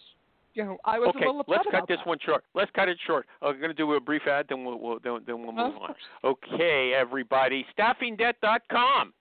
[0.55, 2.07] you know, I was okay, a little upset let's cut this that.
[2.07, 2.45] one short.
[2.55, 3.27] Let's cut it short.
[3.41, 5.95] We're going to do a brief ad, then we'll, we'll then, then we'll move on.
[6.25, 7.65] Okay, everybody.
[7.79, 9.13] StaffingDebt.com,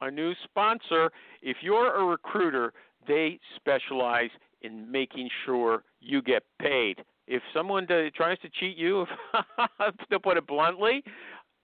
[0.00, 1.10] our new sponsor.
[1.42, 2.72] If you're a recruiter,
[3.06, 4.30] they specialize
[4.62, 7.02] in making sure you get paid.
[7.26, 7.86] If someone
[8.16, 9.06] tries to cheat you,
[10.10, 11.02] to put it bluntly,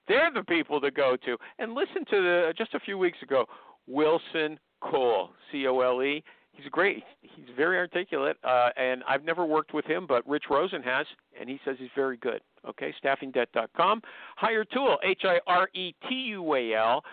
[0.08, 1.36] they're the people to go to.
[1.58, 3.46] And listen to the just a few weeks ago,
[3.86, 6.22] Wilson Cole, C O L E.
[6.52, 7.04] He's great.
[7.20, 11.06] He's very articulate, uh, and I've never worked with him, but Rich Rosen has,
[11.38, 12.40] and he says he's very good.
[12.66, 14.00] Okay, staffingdebt.com.
[14.36, 17.04] Hiretual, H I R E T U A L.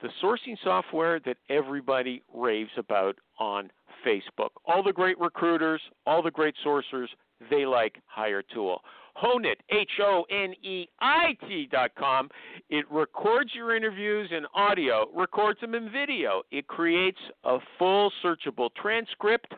[0.00, 3.70] the sourcing software that everybody raves about on
[4.06, 4.50] Facebook.
[4.66, 7.06] All the great recruiters, all the great sourcers,
[7.50, 8.82] they like Hire Hiretual.
[9.16, 12.28] Honeit, H O N E I T dot com.
[12.70, 16.42] It records your interviews in audio, records them in video.
[16.52, 19.52] It creates a full searchable transcript,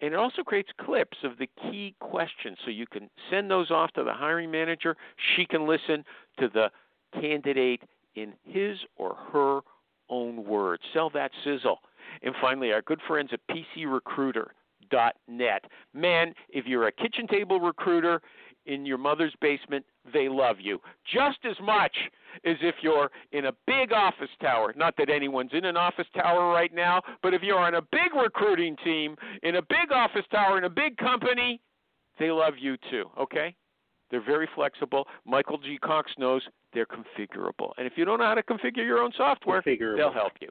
[0.00, 3.90] and it also creates clips of the key questions so you can send those off
[3.92, 4.96] to the hiring manager.
[5.34, 6.04] She can listen
[6.38, 6.70] to the
[7.20, 7.82] candidate
[8.14, 9.60] in his or her
[10.08, 10.82] own words.
[10.92, 11.80] Sell that sizzle.
[12.22, 15.64] And finally, our good friends at PCRecruiter.net.
[15.92, 18.22] Man, if you're a kitchen table recruiter
[18.66, 20.80] in your mother's basement, they love you
[21.12, 21.96] just as much
[22.44, 24.72] as if you're in a big office tower.
[24.76, 28.14] Not that anyone's in an office tower right now, but if you're on a big
[28.14, 31.60] recruiting team in a big office tower in a big company,
[32.18, 33.54] they love you too, okay?
[34.10, 35.06] They're very flexible.
[35.24, 35.78] Michael G.
[35.78, 37.72] Cox knows they're configurable.
[37.78, 39.62] And if you don't know how to configure your own software,
[39.96, 40.50] they'll help you.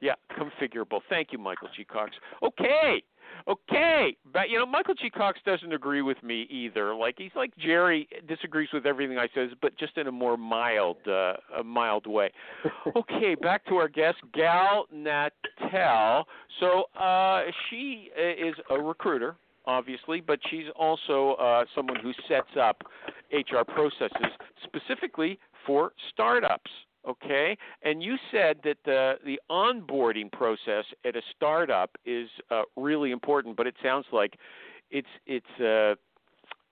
[0.00, 1.00] Yeah, configurable.
[1.08, 1.84] Thank you, Michael G.
[1.84, 2.12] Cox.
[2.42, 3.02] Okay.
[3.48, 5.10] Okay, but you know Michael G.
[5.10, 6.94] Cox doesn't agree with me either.
[6.94, 10.96] Like he's like Jerry disagrees with everything I says, but just in a more mild,
[11.06, 12.32] uh, a mild way.
[12.96, 16.24] okay, back to our guest, Gal Natel.
[16.58, 22.82] So uh, she is a recruiter, obviously, but she's also uh, someone who sets up
[23.32, 24.32] HR processes
[24.64, 26.70] specifically for startups
[27.06, 27.56] okay?
[27.82, 33.56] And you said that the the onboarding process at a startup is uh, really important,
[33.56, 34.38] but it sounds like
[34.90, 35.94] it's it's uh,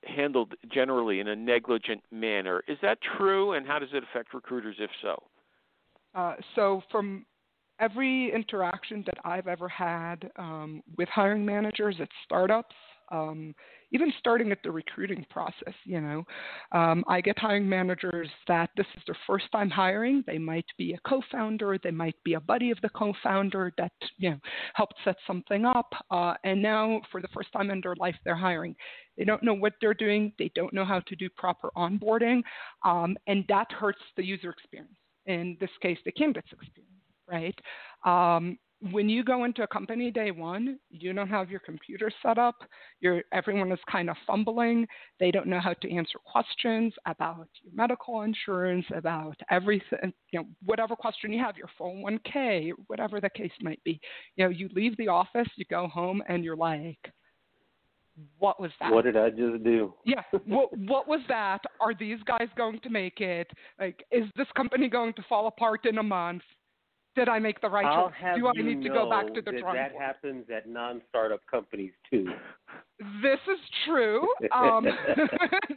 [0.07, 2.63] handled generally in a negligent manner.
[2.69, 3.53] Is that true?
[3.53, 5.23] And how does it affect recruiters, if so?
[6.15, 7.27] Uh, so from
[7.81, 12.75] every interaction that I've ever had um, with hiring managers at startups,
[13.13, 13.55] um,
[13.93, 15.75] even starting at the recruiting process.
[15.85, 16.25] You know,
[16.73, 20.25] um, I get hiring managers that this is their first time hiring.
[20.27, 24.31] They might be a co-founder, they might be a buddy of the co-founder that you
[24.31, 24.39] know
[24.75, 28.35] helped set something up, uh, and now for the first time in their life they're
[28.37, 28.75] hiring.
[29.19, 30.33] They don't know what they're doing.
[30.39, 32.43] They don't know how to do proper onboarding,
[32.85, 34.97] um, and that hurts the user experience.
[35.27, 36.94] In this case, the candidate's experience
[37.29, 37.59] right?
[38.05, 38.59] Um,
[38.91, 42.57] when you go into a company day one, you don't have your computer set up.
[43.01, 44.87] You're, everyone is kind of fumbling.
[45.19, 50.47] They don't know how to answer questions about your medical insurance, about everything, you know,
[50.65, 54.01] whatever question you have, your 401k, whatever the case might be.
[54.37, 56.99] You know, you leave the office, you go home, and you're like,
[58.39, 58.93] what was that?
[58.93, 59.95] What did I just do?
[60.05, 60.23] yeah.
[60.47, 61.61] What what was that?
[61.81, 63.51] Are these guys going to make it?
[63.81, 66.43] Like, is this company going to fall apart in a month?
[67.15, 68.37] Did I make the right I'll choice?
[68.37, 70.03] Do I need to go back to the that drawing that board?
[70.03, 72.27] happens at non-startup companies too.
[73.23, 74.27] This is true.
[74.53, 74.85] Um,
[75.17, 75.29] this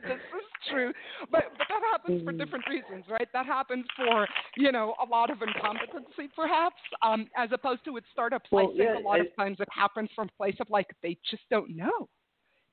[0.01, 0.91] is true,
[1.31, 3.27] but but that happens for different reasons, right?
[3.33, 8.03] That happens for you know a lot of incompetency, perhaps, um, as opposed to with
[8.11, 8.49] startups.
[8.51, 10.87] Well, I think yeah, a lot I- of times it happens from place of like
[11.03, 12.09] they just don't know,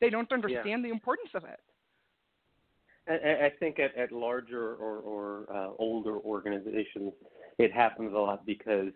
[0.00, 1.60] they don't understand the importance of it.
[3.06, 7.12] I, I think at, at larger or, or uh, older organizations,
[7.58, 8.92] it happens a lot because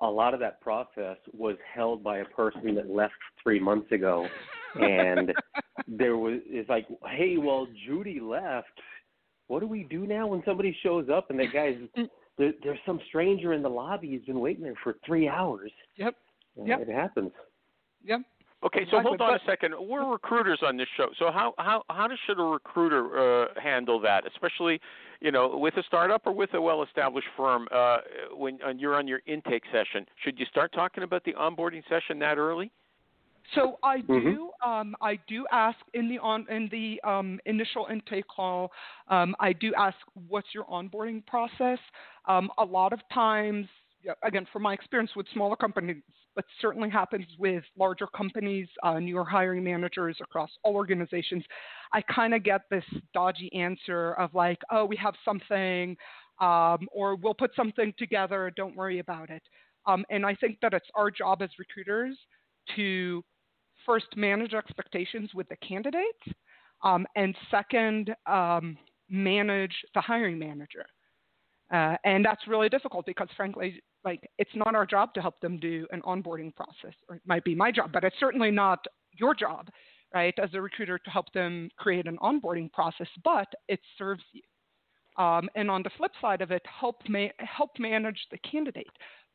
[0.00, 4.26] a lot of that process was held by a person that left three months ago,
[4.74, 5.32] and
[5.88, 8.68] there was it's like, hey, well, Judy left.
[9.46, 12.08] What do we do now when somebody shows up and that guy's mm.
[12.38, 14.08] there, there's some stranger in the lobby?
[14.08, 15.70] He's been waiting there for three hours.
[15.96, 16.14] Yep.
[16.64, 16.80] Yep.
[16.80, 17.32] It happens.
[18.04, 18.20] Yep.
[18.64, 19.74] Okay, so hold on a second.
[19.76, 23.98] We're recruiters on this show, so how how how does should a recruiter uh, handle
[24.00, 24.80] that, especially
[25.20, 27.66] you know with a startup or with a well-established firm?
[27.72, 27.98] Uh,
[28.36, 32.38] when you're on your intake session, should you start talking about the onboarding session that
[32.38, 32.70] early?
[33.54, 34.34] So I Mhm.
[34.34, 38.70] do, um, I do ask in the on in the um, initial intake call,
[39.08, 39.96] um, I do ask
[40.28, 41.80] what's your onboarding process.
[42.26, 43.66] Um, a lot of times,
[44.22, 49.24] again, from my experience with smaller companies, but certainly happens with larger companies, uh, newer
[49.24, 51.44] hiring managers across all organizations.
[51.92, 55.96] I kind of get this dodgy answer of like, oh, we have something,
[56.40, 58.52] um, or we'll put something together.
[58.56, 59.42] Don't worry about it.
[59.86, 62.16] Um, and I think that it's our job as recruiters
[62.76, 63.22] to
[63.84, 66.22] first manage expectations with the candidates,
[66.84, 68.76] um, and second, um,
[69.08, 70.86] manage the hiring manager.
[71.72, 75.58] Uh, and that's really difficult because, frankly, like it's not our job to help them
[75.58, 79.34] do an onboarding process, or it might be my job, but it's certainly not your
[79.34, 79.68] job,
[80.14, 83.08] right, as a recruiter to help them create an onboarding process.
[83.24, 84.42] But it serves you.
[85.22, 88.86] Um, and on the flip side of it, help ma- help manage the candidate.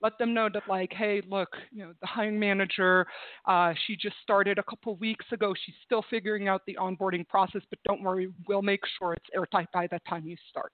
[0.01, 3.07] Let them know that, like, hey, look, you know, the hiring manager,
[3.47, 5.53] uh, she just started a couple weeks ago.
[5.65, 9.71] She's still figuring out the onboarding process, but don't worry, we'll make sure it's airtight
[9.71, 10.73] by the time you start.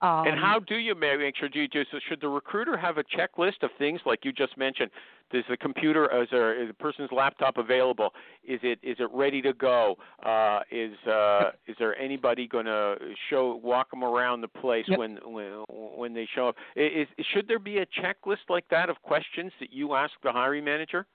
[0.00, 1.48] Um, and how do you ma- make sure?
[1.48, 4.90] Do you just should the recruiter have a checklist of things like you just mentioned?
[5.32, 8.14] Does the computer, is there is the person's laptop available?
[8.44, 9.96] Is it is it ready to go?
[10.24, 12.96] Uh, is uh, is there anybody going to
[13.28, 14.98] show walk them around the place Yep.
[14.98, 16.54] when when when they show up?
[16.76, 20.64] Is, should there be a checklist like that of questions that you ask the hiring
[20.64, 21.06] manager?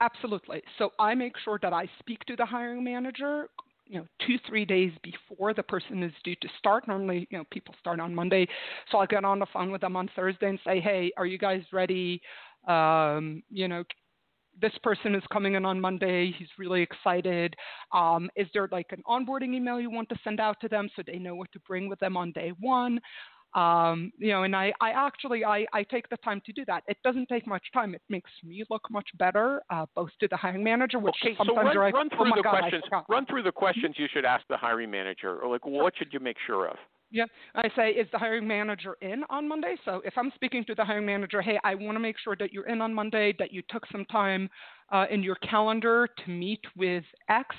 [0.00, 0.62] Absolutely.
[0.76, 3.48] So I make sure that I speak to the hiring manager,
[3.94, 6.88] you know, two, three days before the person is due to start.
[6.88, 8.44] Normally, you know, people start on Monday.
[8.90, 11.38] So I'll get on the phone with them on Thursday and say, hey, are you
[11.38, 12.20] guys ready?
[12.66, 13.84] Um, you know,
[14.60, 16.34] this person is coming in on Monday.
[16.36, 17.54] He's really excited.
[17.92, 21.02] Um, is there like an onboarding email you want to send out to them so
[21.06, 22.98] they know what to bring with them on day one?
[23.54, 26.82] Um, you know, and I, I actually I, I take the time to do that.
[26.88, 27.94] It doesn't take much time.
[27.94, 31.44] It makes me look much better, uh, both to the hiring manager, which Okay, so
[31.46, 32.84] sometimes run, you're like, run oh through my the God, I questions.
[32.84, 36.12] forgot." Run through the questions you should ask the hiring manager, or like what should
[36.12, 36.76] you make sure of?
[37.10, 39.76] Yeah, I say, is the hiring manager in on Monday?
[39.84, 42.52] So if I'm speaking to the hiring manager, hey, I want to make sure that
[42.52, 44.50] you're in on Monday, that you took some time
[44.90, 47.54] uh, in your calendar to meet with X.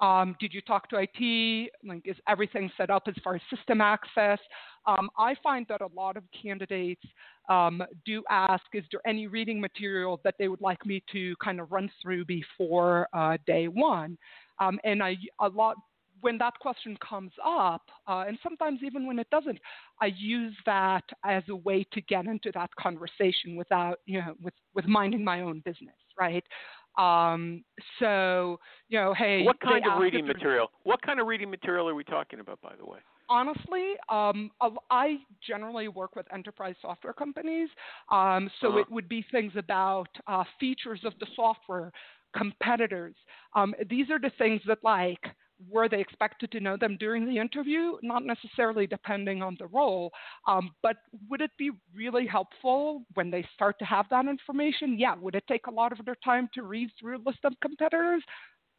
[0.00, 1.70] Um, did you talk to IT?
[1.84, 4.40] Like, is everything set up as far as system access?
[4.86, 7.02] Um, I find that a lot of candidates
[7.48, 11.60] um, do ask, is there any reading material that they would like me to kind
[11.60, 14.16] of run through before uh, day one?
[14.58, 15.76] Um, and I a lot
[16.20, 19.58] when that question comes up, uh, and sometimes even when it doesn't,
[20.00, 24.54] I use that as a way to get into that conversation without, you know, with,
[24.74, 26.44] with minding my own business, right?
[26.98, 27.62] Um,
[27.98, 30.68] so, you know, hey, What kind of reading material?
[30.84, 32.98] What kind of reading material are we talking about, by the way?
[33.28, 34.50] Honestly, um,
[34.90, 37.68] I generally work with enterprise software companies,
[38.10, 38.78] um, so Uh-huh.
[38.78, 41.92] it would be things about uh, features of the software,
[42.36, 43.16] competitors.
[43.54, 45.20] Um, these are the things that, like,
[45.70, 47.92] were they expected to know them during the interview?
[48.02, 50.10] Not necessarily depending on the role,
[50.46, 50.96] um, but
[51.30, 54.98] would it be really helpful when they start to have that information?
[54.98, 55.14] Yeah.
[55.16, 58.22] Would it take a lot of their time to read through a list of competitors?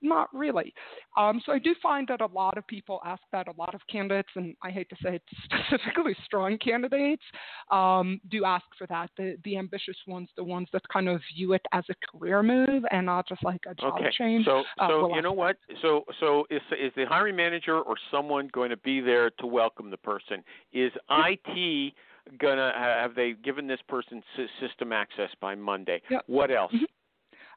[0.02, 0.74] Not really.
[1.18, 3.48] Um, so I do find that a lot of people ask that.
[3.48, 7.24] A lot of candidates, and I hate to say it, specifically strong candidates,
[7.72, 9.10] um, do ask for that.
[9.18, 12.84] The the ambitious ones, the ones that kind of view it as a career move
[12.92, 14.12] and not just like a job Okay.
[14.18, 14.46] change.
[14.46, 15.38] So, uh, so you know that.
[15.38, 15.58] what?
[15.82, 19.90] So, so is is the hiring manager or someone going to be there to welcome
[19.90, 20.44] the person?
[20.74, 21.94] Is IT
[22.38, 24.22] gonna have they given this person
[24.60, 26.02] system access by Monday?
[26.10, 26.24] Yep.
[26.28, 26.72] What else?
[26.74, 26.86] Mhm.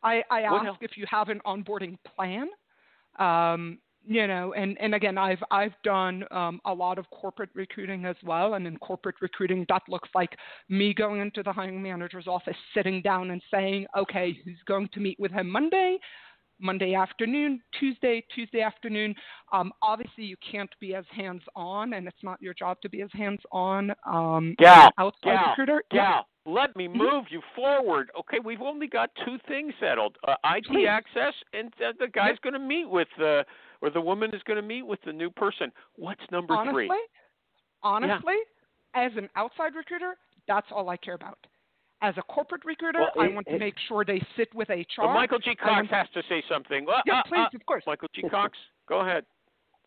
[0.03, 0.79] I, I ask else?
[0.81, 2.49] if you have an onboarding plan.
[3.19, 8.07] Um, you know, and, and again, I've I've done um, a lot of corporate recruiting
[8.07, 10.31] as well, and in corporate recruiting, that looks like
[10.69, 15.01] me going into the hiring manager's office, sitting down, and saying, okay, who's going to
[15.01, 15.99] meet with him Monday?
[16.63, 19.15] Monday afternoon, Tuesday, Tuesday afternoon.
[19.53, 23.09] Um, obviously, you can't be as hands-on, and it's not your job to be as
[23.13, 23.93] hands-on.
[24.07, 25.83] Um, as Gal, outside gal, recruiter.
[25.93, 26.11] Yeah.
[26.13, 26.97] Gal, let me Mhm.
[26.97, 28.11] move you forward.
[28.17, 30.87] Okay, we've only got two things settled: uh, IT Please.
[30.87, 32.41] access, and uh, the guy's Yep.
[32.43, 33.45] going to meet with uh,
[33.81, 35.73] or the woman is going to meet with the new person.
[35.97, 37.07] What's number honestly, three?
[37.83, 38.37] honestly,
[38.95, 41.39] as an outside recruiter, that's all I care about.
[42.03, 44.71] As a corporate recruiter, Well, I it- want to it- make sure they sit with
[44.71, 45.03] HR.
[45.05, 45.55] Well, Michael G.
[45.55, 46.87] Cox has to say something.
[47.05, 47.85] Yeah, uh, please, uh, of course.
[47.87, 48.23] Michael G.
[48.23, 49.27] Cox, go ahead.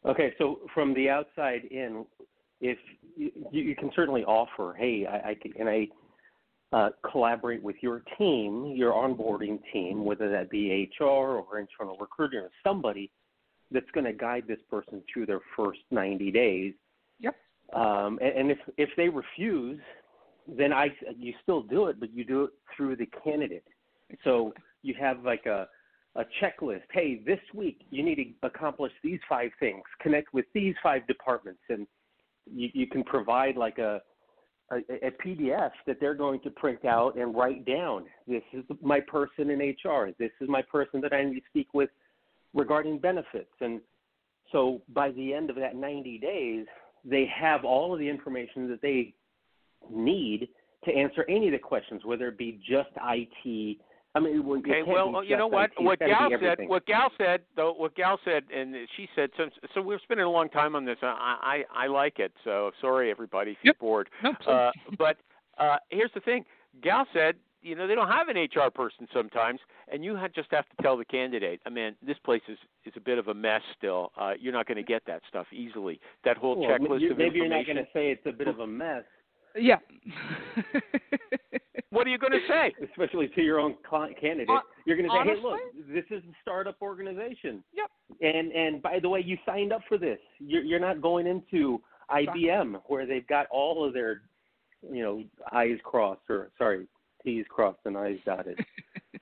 [0.05, 2.05] Okay, so from the outside in,
[2.61, 2.77] if
[3.17, 5.87] you, you can certainly offer, hey, I, I can, can I
[6.73, 12.39] uh, collaborate with your team, your onboarding team, whether that be HR or internal recruiting
[12.39, 13.11] or somebody
[13.71, 16.73] that's going to guide this person through their first 90 days.
[17.19, 17.35] Yep.
[17.73, 19.79] Um, and, and if if they refuse,
[20.47, 23.65] then I you still do it, but you do it through the candidate.
[24.23, 25.67] So you have like a
[26.15, 26.83] a checklist.
[26.91, 29.81] Hey, this week you need to accomplish these five things.
[30.01, 31.87] Connect with these five departments, and
[32.51, 34.01] you, you can provide like a,
[34.77, 38.05] a a PDF that they're going to print out and write down.
[38.27, 40.09] This is my person in HR.
[40.17, 41.89] This is my person that I need to speak with
[42.53, 43.53] regarding benefits.
[43.61, 43.81] And
[44.51, 46.65] so by the end of that 90 days,
[47.03, 49.13] they have all of the information that they
[49.91, 50.47] need
[50.85, 53.77] to answer any of the questions, whether it be just IT.
[54.15, 55.71] I mean, well, it Okay, can't well, you know what?
[55.77, 56.69] IT, What Gal said, everything.
[56.69, 60.29] what Gal said, though, what Gal said, and she said, so, so we're spending a
[60.29, 60.97] long time on this.
[61.01, 62.31] I, I, I like it.
[62.43, 63.63] So sorry, everybody, if Yep.
[63.63, 64.09] you're bored.
[64.23, 64.31] No.
[64.47, 65.17] Uh, but
[65.57, 66.45] uh, here's the thing.
[66.83, 69.59] Gal said, you know, they don't have an HR person sometimes,
[69.91, 72.93] and you have, just have to tell the candidate, I mean, this place is is
[72.97, 74.11] a bit of a mess still.
[74.19, 75.99] Uh, you're not going to get that stuff easily.
[76.25, 78.47] That whole Well, checklist you- of maybe you're not going to say it's a bit
[78.49, 79.03] of a mess,
[79.55, 79.77] yeah.
[81.89, 82.73] What are you going to say?
[82.89, 84.47] especially to your own client candidate.
[84.49, 85.59] Hon- you're going to say, "Hey, look,
[85.93, 87.87] this is a startup organization." Yep.
[88.21, 90.17] And and by the way, you signed up for this.
[90.39, 91.79] You're you're not going into
[92.09, 94.21] IBM, where they've got all of their,
[94.91, 96.87] you know, I's crossed or sorry,
[97.23, 98.59] T's crossed and I's dotted.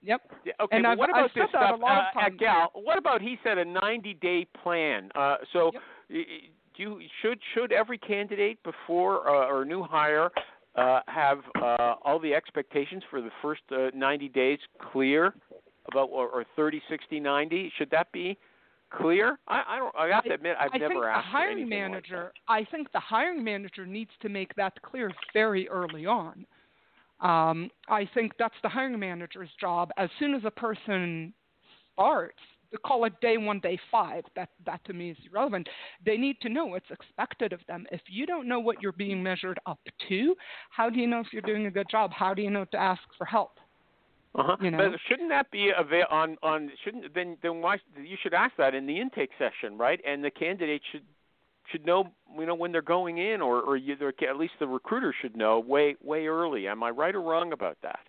[0.00, 0.20] Yep.
[0.46, 2.22] Yeah, okay, And but I've- what about I've this that a stuff, lot uh, uh,
[2.22, 2.36] times.
[2.38, 2.70] Gal?
[2.74, 5.10] What about he said a 90-day plan?
[5.16, 5.82] Uh, so, Yep.
[6.78, 10.30] Y- y- do you, should should every candidate before uh, or new hire
[10.76, 14.58] uh, have uh, all the expectations for the first uh, 90 days
[14.92, 15.34] clear
[15.90, 17.72] about or, or 30, 60, 90?
[17.78, 18.38] Should that be
[18.90, 19.38] clear?
[19.48, 19.94] I, I don't.
[19.96, 22.32] I have to admit, I've I never think the asked for hiring anything like manager.
[22.48, 26.46] I think the hiring manager needs to make that clear very early on.
[27.20, 29.90] Um, I think that's the hiring manager's job.
[29.96, 31.32] As soon as a person
[31.92, 32.38] starts,
[32.76, 34.24] call it day one, day five.
[34.36, 35.68] That that to me is irrelevant.
[36.04, 37.86] They need to know what's expected of them.
[37.90, 40.34] If you don't know what you're being measured up to,
[40.70, 42.10] how do you know if you're doing a good job?
[42.12, 43.58] How do you know to ask for help?
[44.34, 44.56] Uh-huh.
[44.60, 44.78] You know?
[44.78, 48.74] But shouldn't that be avail- on on shouldn't then then why you should ask that
[48.74, 50.00] in the intake session, right?
[50.06, 51.02] And the candidate should
[51.72, 55.14] should know you know when they're going in, or or you, at least the recruiter
[55.20, 56.68] should know way way early.
[56.68, 58.00] Am I right or wrong about that?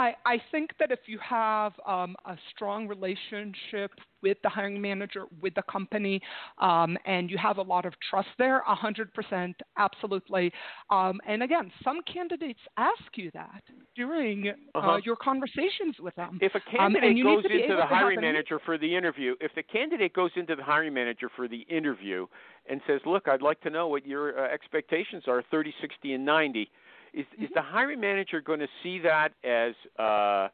[0.00, 3.90] I, I think that if you have um, a strong relationship
[4.22, 6.20] with the hiring manager, with the company,
[6.58, 10.52] um, and you have a lot of trust there, 100%, absolutely.
[10.90, 13.62] Um, and again, some candidates ask you that
[13.94, 15.00] during uh Uh-huh.
[15.04, 16.38] your conversations with them.
[16.40, 16.62] If a Um,
[16.94, 20.12] candidate and goes to into the hiring an- manager for the interview, if the candidate
[20.14, 22.26] goes into the hiring manager for the interview
[22.70, 26.24] and says, "Look, I'd like to know what your uh, expectations are, 30, 60, and
[26.24, 26.70] 90,"
[27.12, 27.44] is Mm-hmm.
[27.44, 30.48] is the hiring manager going to see that as uh,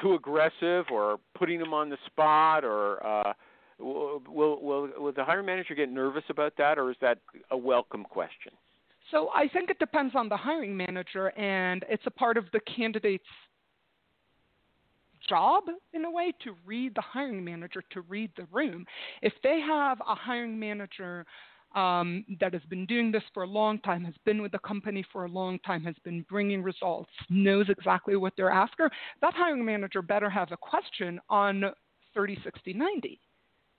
[0.00, 3.32] too aggressive or putting them on the spot, or uh,
[3.78, 7.18] will, will will will the hiring manager get nervous about that, or is that
[7.50, 8.52] a welcome question?
[9.10, 12.60] So I think it depends on the hiring manager, and it's a part of the
[12.60, 13.24] candidate's
[15.28, 18.86] job in a way to read the hiring manager, to read the room.
[19.22, 21.26] If they have a hiring manager
[21.78, 25.04] um, that has been doing this for a long time, has been with the company
[25.12, 28.90] for a long time, has been bringing results, knows exactly what they're after,
[29.22, 31.64] that hiring manager better have a question on
[32.14, 33.20] 30, 60, 90.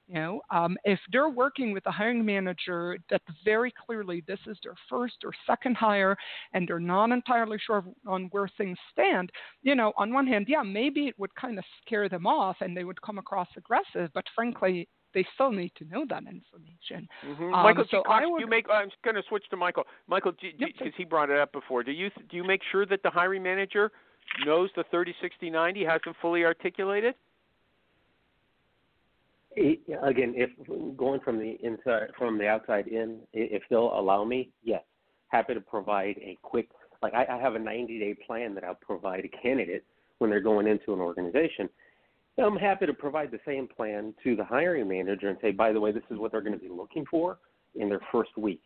[0.07, 4.57] You know, um, if they're working with a hiring manager that very clearly this is
[4.63, 6.17] their first or second hire
[6.53, 9.29] and they're not entirely sure on where things stand,
[9.61, 12.75] you know, on one hand, yeah, maybe it would kind of scare them off and
[12.75, 17.07] they would come across aggressive, but frankly, they still need to know that information.
[17.25, 17.43] Mm-hmm.
[17.53, 18.65] Um, Michael so Cox, I do would- you make?
[18.69, 19.83] I'm going to switch to Michael.
[20.07, 21.83] Michael, because Yep, he brought it up before.
[21.83, 23.91] Do you do you make sure that the hiring manager
[24.45, 27.15] knows the 30, 60, 90, has them fully articulated?
[29.57, 30.51] Again, if
[30.95, 34.83] going from the inside from the outside in, if they'll allow me, yes,
[35.29, 36.69] happy to provide a quick.
[37.01, 39.83] Like I, I have a 90-day plan that I'll provide a candidate
[40.19, 41.69] when they're going into an organization.
[42.41, 45.79] I'm happy to provide the same plan to the hiring manager and say, by the
[45.79, 47.37] way, this is what they're going to be looking for
[47.75, 48.61] in their first week,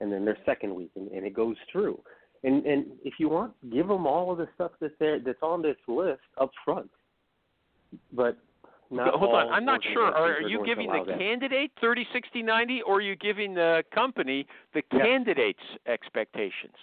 [0.00, 2.00] and then their second week, and, and it goes through.
[2.42, 5.60] And and if you want, give them all of the stuff that's there that's on
[5.62, 6.90] this list up front.
[8.12, 8.38] But
[8.90, 10.06] not Hold on, I'm not sure.
[10.06, 11.18] Are, are you giving the that.
[11.18, 15.02] candidate 30, 60, 90, or are you giving the company the Yes.
[15.02, 16.74] candidate's expectations?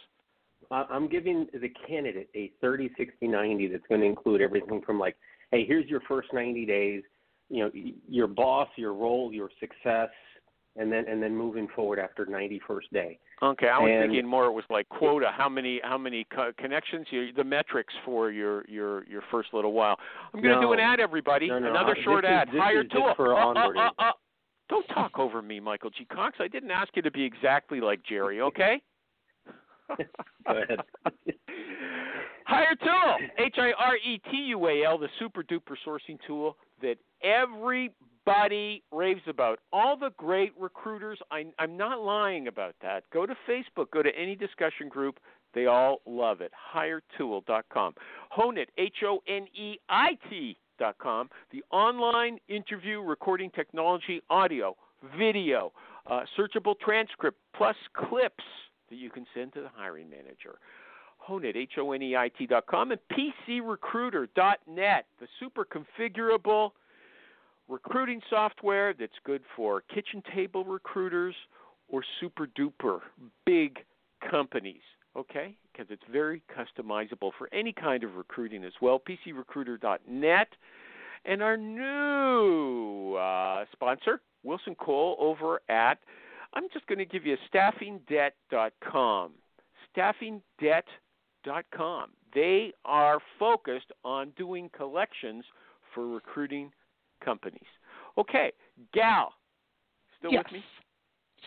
[0.72, 5.16] I'm giving the candidate a 30, 60, 90 that's going to include everything from like,
[5.52, 7.04] hey, here's your first 90 days,
[7.50, 7.72] you know,
[8.08, 10.10] your boss, your role, your success,
[10.80, 13.20] and then and then moving forward after 91st day.
[13.42, 14.46] Okay, I was And- thinking more.
[14.46, 15.32] It was like quota.
[15.36, 17.08] How many how many co- connections?
[17.10, 19.98] You, the metrics for your your your first little while.
[20.34, 21.48] I'm going to do an ad, everybody.
[21.48, 22.50] No, no, Another uh, short is- ad.
[22.50, 23.14] Hire is just tool.
[23.16, 23.88] for Uh, uh, onboarding.
[23.88, 24.12] uh, uh.
[24.70, 26.04] Don't talk over me, Michael G.
[26.06, 26.38] Cox.
[26.42, 28.42] I didn't ask you to be exactly like Jerry.
[28.42, 28.82] Okay.
[29.98, 30.04] Go
[30.48, 30.80] ahead.
[32.48, 36.96] Hiretual, H I R E T U A L, the super duper sourcing tool that
[37.22, 39.60] everybody raves about.
[39.74, 43.04] All the great recruiters, I, I'm not lying about that.
[43.12, 45.20] Go to Facebook, go to any discussion group.
[45.54, 46.54] They all love it.
[46.74, 47.96] Hiretual.com.
[48.32, 54.78] Honeit, H O N E I T.com, the online interview recording technology, audio,
[55.18, 55.74] video,
[56.10, 58.46] uh, searchable transcript, plus clips
[58.90, 60.60] that you can send to the hiring manager.
[61.28, 65.66] Honeit, H O N E I T dot com, and pcrecruiter dot net the super
[65.66, 66.72] configurable
[67.68, 71.36] recruiting software that's good for kitchen table recruiters
[71.90, 73.00] or super duper
[73.46, 73.80] big
[74.30, 74.82] companies,
[75.16, 75.56] okay?
[75.72, 79.00] Because it's very customizable for any kind of recruiting as well.
[79.00, 80.48] pcrecruiter dot net
[81.26, 86.00] And our new uh, sponsor, Wilson Cole, over at,
[86.54, 89.32] I'm just going to give you staffingdebt.com.
[89.96, 90.84] Staffingdebt.com.
[92.34, 95.44] They are focused on doing collections
[95.94, 96.72] for recruiting
[97.24, 97.62] companies.
[98.18, 98.52] Okay,
[98.94, 99.34] Gal,
[100.20, 100.44] still yes.
[100.46, 100.64] with me?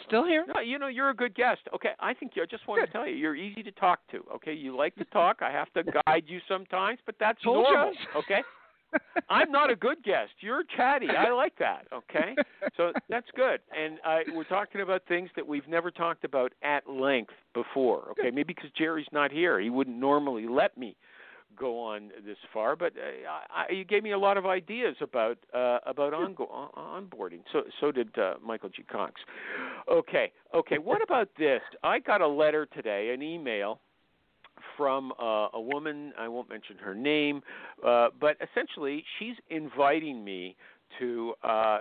[0.06, 0.44] Still here?
[0.52, 1.60] No, you know you're a good guest.
[1.74, 2.86] Okay, I think you, I just want Good.
[2.86, 4.24] to tell you you're easy to talk to.
[4.34, 5.38] Okay, you like to talk.
[5.42, 7.92] I have to guide you sometimes, but that's Told normal.
[8.16, 8.42] Okay.
[9.28, 10.32] I'm not a good guest.
[10.40, 11.08] You're chatty.
[11.08, 11.86] I like that.
[11.92, 12.34] Okay,
[12.76, 13.60] so that's good.
[13.76, 18.08] And uh, we're talking about things that we've never talked about at length before.
[18.12, 20.96] Okay, maybe because Jerry's not here, he wouldn't normally let me
[21.56, 22.76] go on this far.
[22.76, 27.06] But uh, I, you gave me a lot of ideas about uh, about ongo- on-
[27.08, 27.40] onboarding.
[27.52, 28.82] So so did uh, Michael G.
[28.82, 29.20] Cox.
[29.90, 30.78] Okay, okay.
[30.78, 31.60] What about this?
[31.82, 33.80] I got a letter today, an email
[34.76, 36.12] from uh, a woman.
[36.18, 37.42] I won't mention her name,
[37.86, 40.56] uh, but essentially, she's inviting me
[40.98, 41.78] to uh,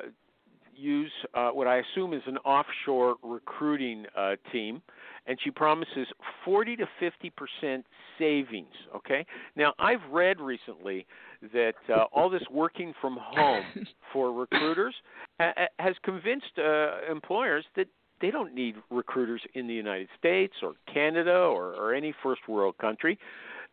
[0.76, 4.82] use uh, what I assume is an offshore recruiting uh, team,
[5.28, 6.08] and she promises
[6.46, 7.86] 40 to 50 percent
[8.18, 8.74] savings.
[8.96, 9.26] Okay.
[9.56, 11.06] Now, I've read recently
[11.54, 13.66] that uh, all this working from home
[14.14, 14.96] for recruiters
[15.40, 17.88] ha- ha- has convinced uh, employers that
[18.22, 22.78] they don't need recruiters in the United States or Canada or, or any first world
[22.78, 23.18] country.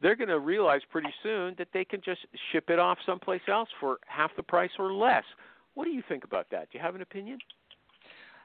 [0.01, 2.21] They're going to realize pretty soon that they can just
[2.53, 5.25] ship it off someplace else for half the price or less.
[5.75, 6.71] What do you think about that?
[6.71, 7.39] Do you have an opinion?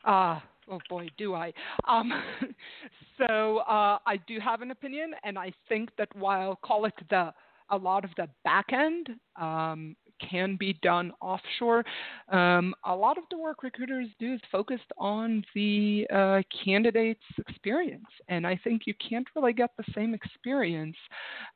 [0.06, 0.40] Uh,
[0.70, 1.54] oh boy, do I.
[1.88, 2.12] Um,
[3.18, 7.34] so uh, I do have an opinion, and I think that while call it the
[7.70, 9.96] a lot of the back end um,
[10.30, 11.84] can be done offshore.
[12.30, 18.08] Um, a lot of the work recruiters do is focused on the uh, candidate's experience,
[18.28, 20.98] and I think you can't really get the same experience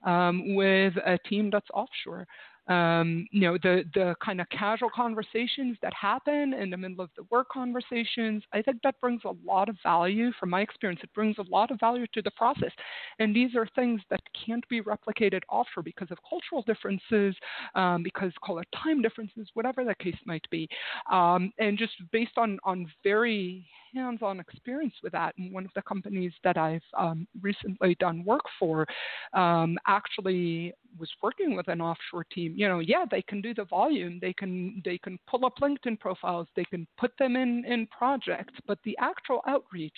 [0.03, 2.27] um, with a team that's offshore
[2.67, 7.09] um, you know, the, the kind of casual conversations that happen in the middle of
[7.15, 10.31] the work conversations, I think that brings a lot of value.
[10.39, 12.71] From my experience, it brings a lot of value to the process.
[13.19, 17.35] And these are things that can't be replicated offshore because of cultural differences,
[17.75, 20.67] um, because call it time differences, whatever the case might be.
[21.11, 25.71] Um, and just based on, on very hands on experience with that, and one of
[25.75, 28.85] the companies that I've um, recently done work for
[29.33, 32.53] um, actually was working with an offshore team.
[32.55, 34.19] You know yeah they can do the volume.
[34.21, 36.47] They can they can pull up linkedin profiles.
[36.55, 38.53] They can put them in in projects.
[38.67, 39.97] But the actual outreach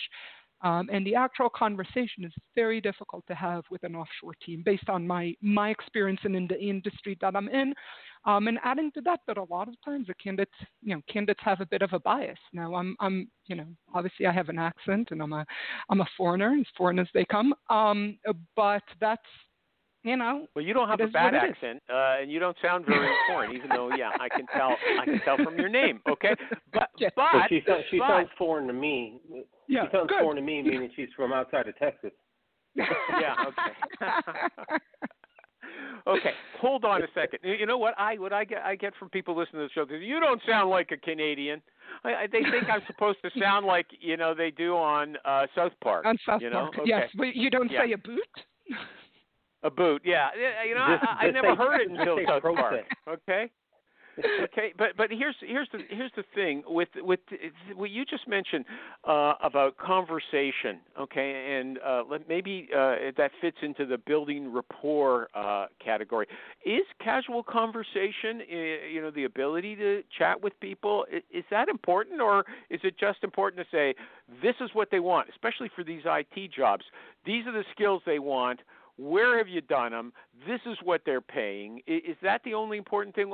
[0.62, 4.88] um, and the actual conversation is very difficult to have with an offshore team based
[4.88, 7.74] on my my experience and in the industry that I'm in.
[8.24, 10.52] Um, and adding to that, that a lot of times the candidates,
[10.82, 12.38] you know, candidates have a bit of a bias.
[12.52, 15.46] Now, I'm, I'm, you know, obviously I have an accent and I'm a,
[15.88, 17.54] I'm a foreigner, as foreign as they come.
[17.70, 18.18] Um,
[18.56, 19.22] but that's
[20.08, 20.46] you know.
[20.54, 21.54] Well, you don't have a bad what it is.
[21.56, 24.76] accent, uh, and you don't sound very foreign, even though, yeah, I can tell.
[25.00, 26.00] I can tell from your name.
[26.08, 26.34] Okay,
[26.72, 27.12] but Yes.
[27.14, 29.20] but, But she sounds, she but sounds foreign to me.
[29.68, 30.20] Yeah, she sounds good.
[30.20, 32.10] foreign to me, meaning she's from outside of Texas.
[32.74, 34.06] yeah, okay.
[36.06, 36.30] okay,
[36.60, 37.40] hold on a second.
[37.42, 39.84] You know what I what I get I get from people listening to the show?
[39.84, 41.60] They say, You don't sound like a Canadian.
[42.04, 45.46] I, I, they think I'm supposed to sound like you know they do on uh
[45.54, 46.06] South Park.
[46.06, 46.70] On South you know?
[46.72, 46.82] Park, Okay.
[46.86, 47.84] yes, but you don't Yeah.
[47.84, 48.22] say a boot.
[49.62, 50.28] A boot, yeah.
[50.66, 52.84] You know, I, I never heard it until South Park.
[53.08, 53.50] Okay.
[54.42, 57.20] okay, but but here's here's the here's the thing with with
[57.74, 58.64] what you just mentioned
[59.04, 60.80] uh, about conversation.
[60.98, 66.26] Okay, and uh, maybe uh, that fits into the building rapport uh, category.
[66.64, 72.44] Is casual conversation, you know, the ability to chat with people, is that important, or
[72.70, 73.94] is it just important to say
[74.42, 76.84] this is what they want, especially for these IT jobs?
[77.24, 78.60] These are the skills they want
[78.98, 80.12] where have you done them?
[80.46, 81.80] This is what they're paying.
[81.86, 83.32] Is that the only important thing?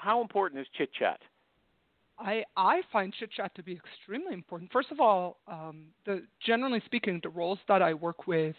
[0.00, 1.20] How important is chit chat?
[2.18, 4.70] I I find chit chat to be extremely important.
[4.72, 8.54] First of all, um, the generally speaking, the roles that I work with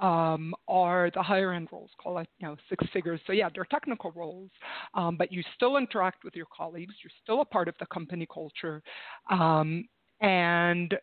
[0.00, 3.20] um, are the higher end roles, call it you know six figures.
[3.26, 4.50] So yeah, they're technical roles,
[4.94, 6.94] um, but you still interact with your colleagues.
[7.02, 8.82] You're still a part of the company culture,
[9.28, 9.84] um,
[10.20, 10.94] and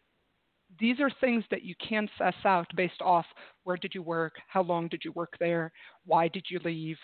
[0.79, 3.25] these are things that you can suss out based off
[3.63, 5.71] where did you work, how long did you work there,
[6.05, 6.97] why did you leave,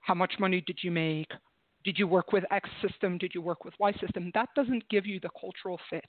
[0.00, 1.30] how much money did you make,
[1.84, 4.30] did you work with X system, did you work with Y system.
[4.34, 6.04] That doesn't give you the cultural fit,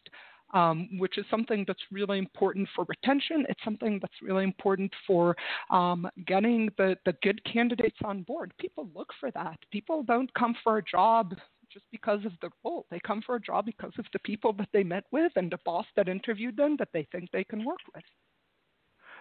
[0.54, 3.46] um, which is something that's really important for retention.
[3.50, 5.36] It's something that's really important for
[5.72, 8.54] um, getting the, the good candidates on board.
[8.60, 9.58] People look for that.
[9.72, 11.34] People don't come for a job
[11.74, 12.86] just because of the role.
[12.92, 15.60] They come for a job because of the people that they met with and the
[15.66, 18.04] boss that interviewed them that they think they can work with.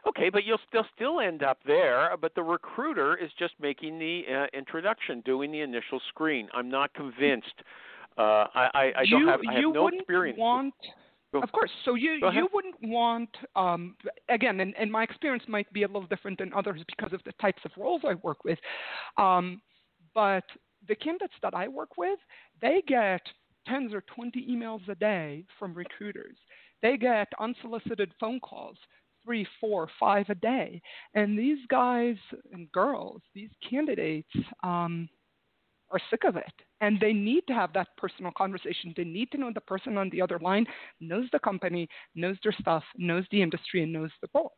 [0.07, 2.11] Okay, but you'll still still end up there.
[2.21, 6.49] But the recruiter is just making the uh, introduction, doing the initial screen.
[6.53, 7.55] I'm not convinced.
[8.19, 10.39] Uh, I, I, I you, don't have, I have you no wouldn't experience.
[10.39, 10.75] want
[11.33, 11.71] Of course.
[11.85, 13.97] So you you wouldn't want um,
[14.29, 17.33] again, and, and my experience might be a little different than others because of the
[17.41, 18.59] types of roles I work with.
[19.17, 19.63] Um,
[20.15, 20.45] but
[20.89, 22.19] the candidates that I work with,
[22.61, 23.21] they get
[23.67, 26.37] tens or twenty emails a day from recruiters.
[26.83, 28.77] they get unsolicited phone calls
[29.25, 30.83] three, four, five a day.
[31.15, 32.17] And these guys
[32.53, 34.29] and girls, these candidates,
[34.65, 35.09] um,
[35.93, 36.53] are sick of it.
[36.81, 38.93] And they need to have that personal conversation.
[38.97, 40.67] They need to know the person on the other line
[41.01, 44.53] knows the company, knows their stuff, knows the industry, and knows the role.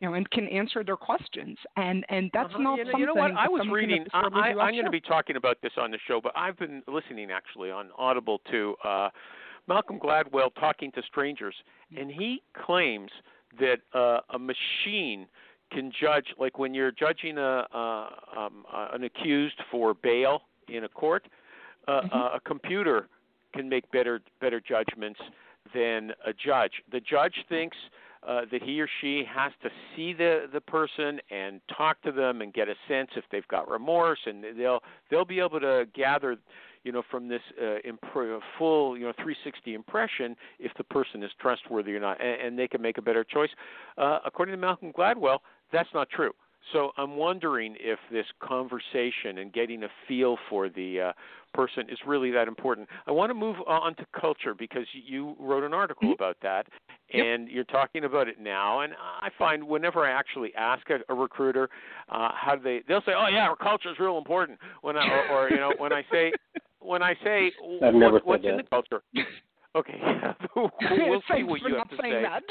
[0.00, 2.62] You know, and can answer their questions, and and that's uh-huh.
[2.62, 3.00] not you know, something.
[3.00, 3.32] You know what?
[3.32, 4.06] I was reading.
[4.14, 6.82] I, I, I'm going to be talking about this on the show, but I've been
[6.88, 9.10] listening actually on Audible to uh,
[9.68, 11.54] Malcolm Gladwell talking to strangers,
[11.96, 13.10] and he claims
[13.58, 15.26] that uh, a machine
[15.70, 20.84] can judge, like when you're judging a, uh, um, uh, an accused for bail in
[20.84, 21.26] a court,
[21.88, 22.16] uh, Mm-hmm.
[22.16, 23.08] uh, a computer
[23.54, 25.18] can make better better judgments
[25.74, 26.72] than a judge.
[26.92, 27.76] The judge thinks
[28.26, 32.42] uh, that he or she has to see the the person and talk to them
[32.42, 36.36] and get a sense if they've got remorse, and they'll they'll be able to gather,
[36.84, 38.04] you know, from this uh, imp-
[38.58, 42.68] full you know 360 impression if the person is trustworthy or not, and, and they
[42.68, 43.50] can make a better choice.
[43.96, 45.38] Uh, according to Malcolm Gladwell,
[45.72, 46.32] that's not true.
[46.72, 51.12] So I'm wondering if this conversation and getting a feel for the uh,
[51.54, 52.88] person is really that important.
[53.06, 56.14] I want to move on to culture because you wrote an article Mhm.
[56.14, 56.66] about that,
[57.12, 57.26] Yep.
[57.26, 58.80] and you're talking about it now.
[58.80, 61.68] And I find whenever I actually ask a, a recruiter
[62.08, 65.08] uh, how do they, they'll say, "Oh yeah, our culture is real important." When I,
[65.08, 66.32] or, or you know, when I say,
[66.78, 68.64] when I say, what, what's in that.
[68.64, 69.02] the culture?
[69.76, 70.00] Okay,
[70.56, 72.22] we'll see what you have to say.
[72.22, 72.42] that.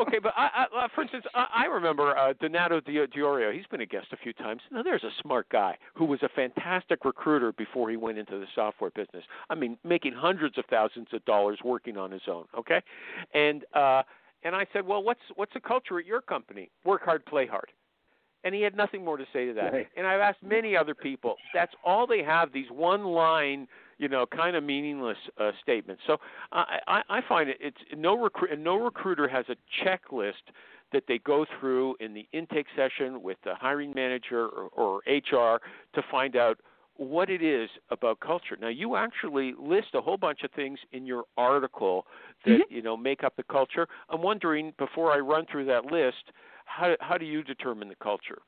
[0.00, 3.52] Okay, but I, I, uh, for instance, I, I remember uh, Donato Di- Diorio.
[3.52, 4.60] He's been a guest a few times.
[4.70, 8.46] Now, there's a smart guy who was a fantastic recruiter before he went into the
[8.54, 9.24] software business.
[9.50, 12.44] I mean, making hundreds of thousands of dollars working on his own.
[12.56, 12.80] Okay,
[13.34, 14.02] and uh,
[14.44, 16.70] and I said, well, what's what's the culture at your company?
[16.84, 17.70] Work hard, play hard.
[18.44, 19.72] And he had nothing more to say to that.
[19.72, 19.88] Right.
[19.96, 21.34] And I've asked many other people.
[21.52, 22.52] That's all they have.
[22.52, 23.66] These one line
[23.98, 26.02] you know, kind of meaningless uh, statements.
[26.06, 26.18] So
[26.52, 30.52] I, I, I find it it's no recruit no recruiter has a checklist
[30.92, 35.60] that they go through in the intake session with the hiring manager or, or HR
[35.94, 36.58] to find out
[36.96, 38.56] what it is about culture.
[38.60, 42.06] Now you actually list a whole bunch of things in your article
[42.44, 42.70] that Mhm.
[42.70, 43.86] you know make up the culture.
[44.08, 46.32] I'm wondering before I run through that list,
[46.64, 48.38] how how do you determine the culture?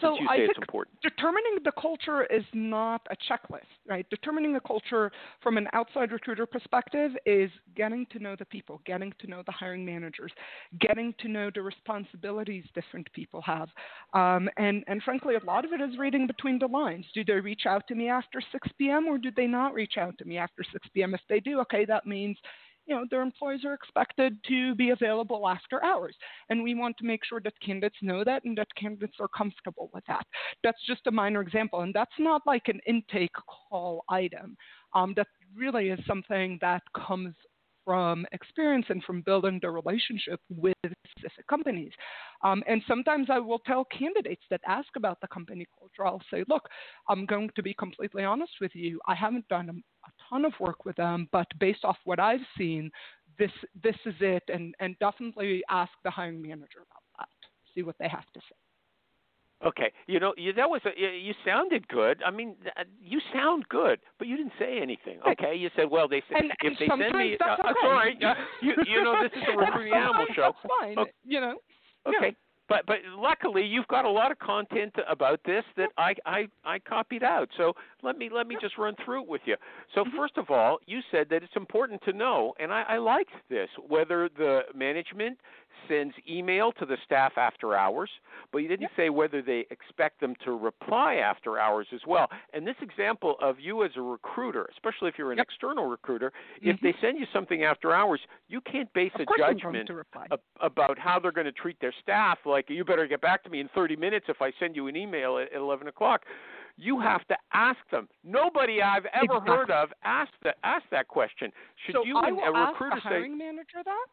[0.00, 1.00] So I think it's important.
[1.02, 4.08] determining the culture is not a checklist, right?
[4.10, 5.10] Determining the culture
[5.42, 9.52] from an outside recruiter perspective is getting to know the people, getting to know the
[9.52, 10.32] hiring managers,
[10.80, 13.68] getting to know the responsibilities different people have.
[14.12, 17.06] Um, and, and frankly, a lot of it is reading between the lines.
[17.14, 19.06] Do they reach out to me after 6 p.m.
[19.06, 21.14] or do they not reach out to me after 6 p.m.?
[21.14, 22.36] If they do, okay, that means
[22.86, 26.16] you know, their employees are expected to be available after hours.
[26.48, 29.90] And we want to make sure that candidates know that and that candidates are comfortable
[29.92, 30.26] with that.
[30.62, 31.80] That's just a minor example.
[31.80, 33.34] And that's not like an intake
[33.68, 34.56] call item.
[34.94, 37.34] Um, that really is something that comes
[37.86, 40.74] from experience and from building the relationship with
[41.16, 41.92] specific companies.
[42.44, 46.44] Um, and sometimes I will tell candidates that ask about the company culture, I'll say,
[46.48, 46.68] look,
[47.08, 49.00] I'm going to be completely honest with you.
[49.06, 52.46] I haven't done a, a ton of work with them, but based off what I've
[52.58, 52.90] seen,
[53.38, 57.28] this this is it, and and definitely ask the hiring manager about that.
[57.74, 58.65] See what they have to say.
[59.64, 62.22] Okay, you know, you, that was a, you, you sounded good.
[62.24, 65.18] I mean, th- you sound good, but you didn't say anything.
[65.26, 67.74] Okay, you said, well, they said And- if and they send me, that's uh, okay.
[67.82, 70.52] sorry, uh, you you know, this is a recruiting animal show.
[70.62, 70.98] That's fine.
[70.98, 71.10] Okay.
[71.24, 71.56] You know.
[72.06, 72.36] Okay,
[72.68, 76.78] but but luckily you've got a lot of content about this that I I I
[76.78, 77.48] copied out.
[77.56, 79.56] So let me let me just run through it with you.
[79.94, 80.16] So Mm-hmm.
[80.18, 83.68] first of all, you said that it's important to know, and I, I liked this
[83.88, 85.38] whether the management
[85.88, 88.10] sends email to the staff after hours,
[88.52, 92.28] but you didn't say whether they expect them to reply after hours as well.
[92.52, 95.46] And this example of you as a recruiter, especially if you're an Yep.
[95.48, 96.80] external recruiter, if Mhm.
[96.80, 99.86] they send you something after hours, you can't base Of a course I'm going judgment
[99.88, 100.26] to reply.
[100.30, 102.44] ab- about how they're going to treat their staff.
[102.46, 104.96] Like, you better get back to me in 30 minutes if I send you an
[104.96, 106.24] email at, at 11 o'clock.
[106.78, 108.06] You have to ask them.
[108.22, 109.50] Nobody I've ever Exactly.
[109.56, 111.50] heard of asked that asked that question.
[111.86, 114.06] Should so you I will a ask recruiter the say, hiring manager that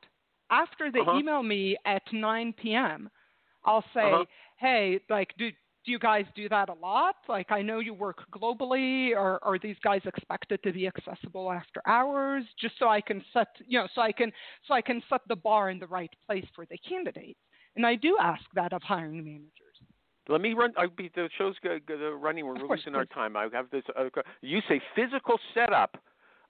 [0.50, 1.18] after they Uh-huh.
[1.20, 3.10] email me at 9 p.m.
[3.66, 4.26] I'll say, Uh-huh.
[4.58, 5.50] hey, like, do
[5.86, 7.16] do you guys do that a lot?
[7.28, 9.12] Like, I know you work globally.
[9.12, 12.46] Or are these guys expected to be accessible after hours?
[12.58, 14.32] Just so I can set, you know, so I can
[14.66, 17.40] so I can set the bar in the right place for the candidates.
[17.76, 19.50] And I do ask that of hiring managers.
[20.30, 20.72] Let me run.
[20.78, 22.46] I'll be, the show's go, go, running.
[22.46, 23.14] We're Of course, losing our please.
[23.14, 23.36] time.
[23.36, 23.84] I have this.
[23.94, 24.06] Uh,
[24.42, 25.98] you say physical setup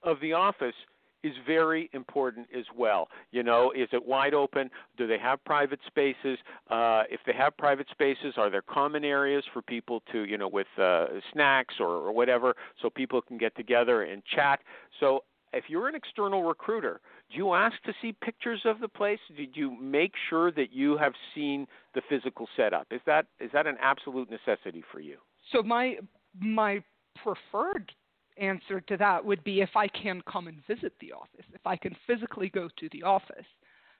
[0.03, 0.75] of the office
[1.23, 3.09] is very important as well.
[3.31, 4.69] You know, is it wide open?
[4.97, 6.37] Do they have private spaces?
[6.69, 10.47] Uh, if they have private spaces, are there common areas for people to, you know,
[10.47, 14.59] with uh, snacks or, or whatever, so people can get together and chat?
[14.99, 16.99] So if you're an external recruiter,
[17.31, 19.19] do you ask to see pictures of the place?
[19.37, 22.87] Did you make sure that you have seen the physical setup?
[22.91, 25.17] Is that is that an absolute necessity for you?
[25.51, 25.97] So my
[26.39, 26.83] my
[27.23, 27.91] preferred
[28.37, 31.75] answer to that would be if I can come and visit the office, if I
[31.75, 33.45] can physically go to the office.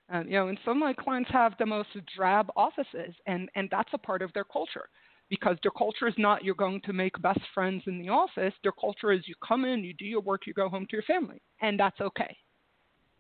[0.10, 3.70] Um, you know, and some of my clients have the most drab offices, and and
[3.72, 4.90] that's a part of their culture
[5.30, 8.54] because their culture is not you're going to make best friends in the office.
[8.64, 11.04] Their culture is you come in, you do your work, you go home to your
[11.04, 12.36] family, and that's okay.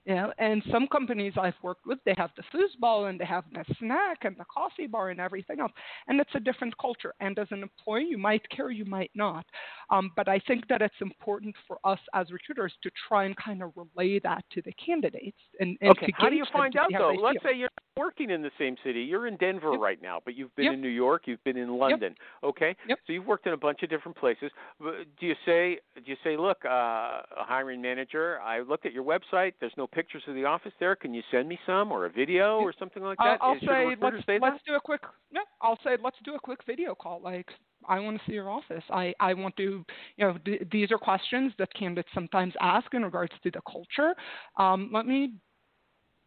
[0.05, 3.45] You know, and some companies I've worked with, they have the foosball and they have
[3.53, 5.71] the snack and the coffee bar and everything else,
[6.09, 7.13] and it's a different culture.
[7.21, 9.45] And as an employee, you might care, you might not.
[9.89, 13.63] Um, but I think that it's important for us as recruiters to try and kind
[13.63, 15.37] of relay that to the candidates.
[15.61, 17.15] And, and okay, how do you find out though?
[17.21, 17.51] Let's feel.
[17.51, 19.01] say you're working in the same city.
[19.01, 19.79] You're in Denver Yep.
[19.79, 20.73] right now, but you've been Yep.
[20.73, 22.15] in New York, you've been in London.
[22.43, 22.99] Okay, Yep.
[23.05, 24.51] so you've worked in a bunch of different places.
[24.79, 29.03] Do you say, do you say, look, uh, a hiring manager, I looked at your
[29.03, 29.53] website.
[29.59, 30.95] There's no pictures of the office there.
[30.95, 33.39] Can you send me some or a video or something like I'll, that?
[33.41, 35.41] I'll Should say let's say let's do a quick yeah.
[35.61, 37.21] I'll say let's do a quick video call.
[37.21, 37.49] Like
[37.87, 38.83] I want to see your office.
[38.89, 39.85] I I want to
[40.17, 44.15] you know th- these are questions that candidates sometimes ask in regards to the culture.
[44.57, 45.33] Um, let me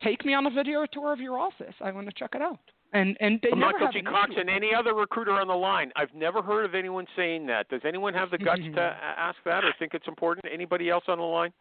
[0.03, 1.75] take me on a video tour of your office.
[1.81, 2.59] I want to check it out.
[2.93, 3.99] And and they From never Michael have G.
[4.01, 5.91] an Cox issue and any other recruiter on the line.
[5.97, 7.69] I've never heard of anyone saying that.
[7.69, 8.81] Does anyone have the guts to
[9.19, 10.47] ask that or think it's important?
[10.53, 11.53] Anybody else on the line?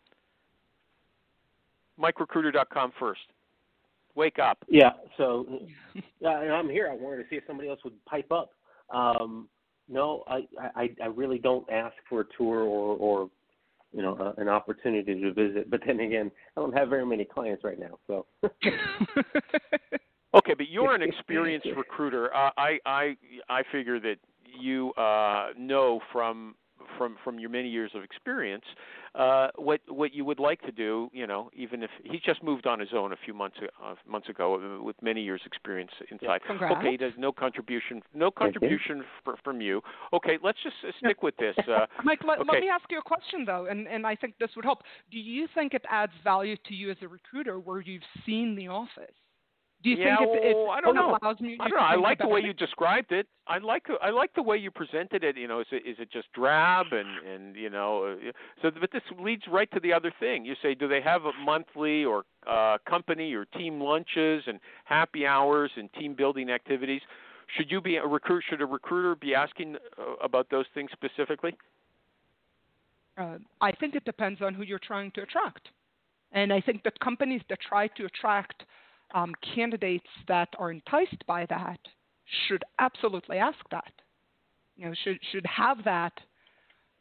[1.99, 3.21] MikeRecruiter.com first.
[4.15, 4.59] Wake up.
[4.69, 4.91] Yeah.
[5.17, 5.45] So,
[6.19, 6.89] yeah, and I'm here.
[6.89, 8.51] I wanted to see if somebody else would pipe up.
[8.93, 9.49] Um,
[9.89, 13.29] no, I, I, I really don't ask for a tour or, or
[13.95, 15.69] you know, uh, an opportunity to visit.
[15.69, 17.97] But then again, I don't have very many clients right now.
[18.07, 18.25] So,
[20.35, 22.33] Okay, but you're an experienced recruiter.
[22.35, 23.15] Uh, I I
[23.49, 24.17] I figure that
[24.59, 26.55] you uh, know from
[26.97, 28.65] from from your many years of experience
[29.15, 31.09] uh, what what you would like to do.
[31.13, 34.29] You know, even if he just moved on his own a few months uh, months
[34.29, 36.41] ago with many years experience inside.
[36.45, 36.75] Congrats.
[36.77, 39.81] Okay, there's no contribution no contribution fr- from you.
[40.13, 41.55] Okay, let's just uh, stick with this.
[41.75, 44.51] Uh, Mike, let, let me ask you a question though, and, and I think this
[44.55, 44.79] would help.
[45.11, 48.67] Do you think it adds value to you as a recruiter where you've seen the
[48.67, 49.15] office?
[49.85, 51.15] Do you Yeah, think well, I don't know.
[51.21, 51.77] I don't know.
[51.77, 52.45] I like the way it?
[52.45, 53.27] you described it.
[53.45, 55.37] I like I like the way you presented it.
[55.37, 58.31] You know, is it is it just drab and and you know, uh,
[58.63, 60.43] so but this leads right to the other thing.
[60.43, 65.27] You say, do they have a monthly or uh, company or team lunches and happy
[65.27, 67.01] hours and team building activities?
[67.55, 68.43] Should you be a recruit?
[68.49, 71.55] Should a recruiter be asking uh, about those things specifically?
[73.19, 75.69] Uh, I think it depends on who you're trying to attract.
[76.31, 78.63] And I think that companies that try to attract
[79.15, 81.79] um, candidates that are enticed by that
[82.47, 83.91] should absolutely ask that.
[84.75, 86.13] You know, should should have that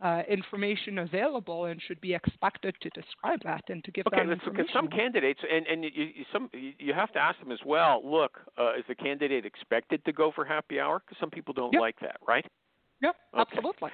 [0.02, 4.28] uh, information available and should be expected to describe that and to give Okay, that
[4.28, 7.58] let's look some candidates, and and you, you, some you have to ask them as
[7.66, 8.00] well.
[8.04, 11.00] Look, uh, is the candidate expected to go for happy hour?
[11.04, 11.80] Because some people don't Yep.
[11.80, 12.46] like that, right?
[13.02, 13.56] Yep, Okay.
[13.56, 13.90] absolutely,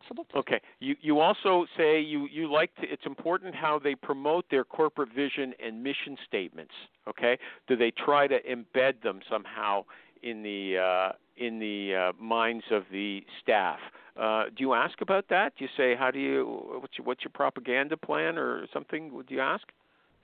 [0.00, 0.40] absolutely.
[0.40, 0.60] Okay.
[0.80, 2.82] You you also say you you like to.
[2.82, 6.72] It's important how they promote their corporate vision and mission statements.
[7.08, 7.38] Okay.
[7.68, 9.84] Do they try to embed them somehow
[10.22, 13.78] in the uh, in the uh, minds of the staff?
[14.20, 15.52] Uh, do you ask about that?
[15.58, 19.12] Do you say how do you what's your, what's your propaganda plan or something?
[19.14, 19.64] Would you ask?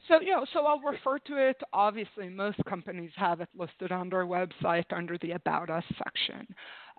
[0.08, 1.60] So you know, so I'll refer to it.
[1.72, 6.46] Obviously, most companies have it listed on their website under the About Us section.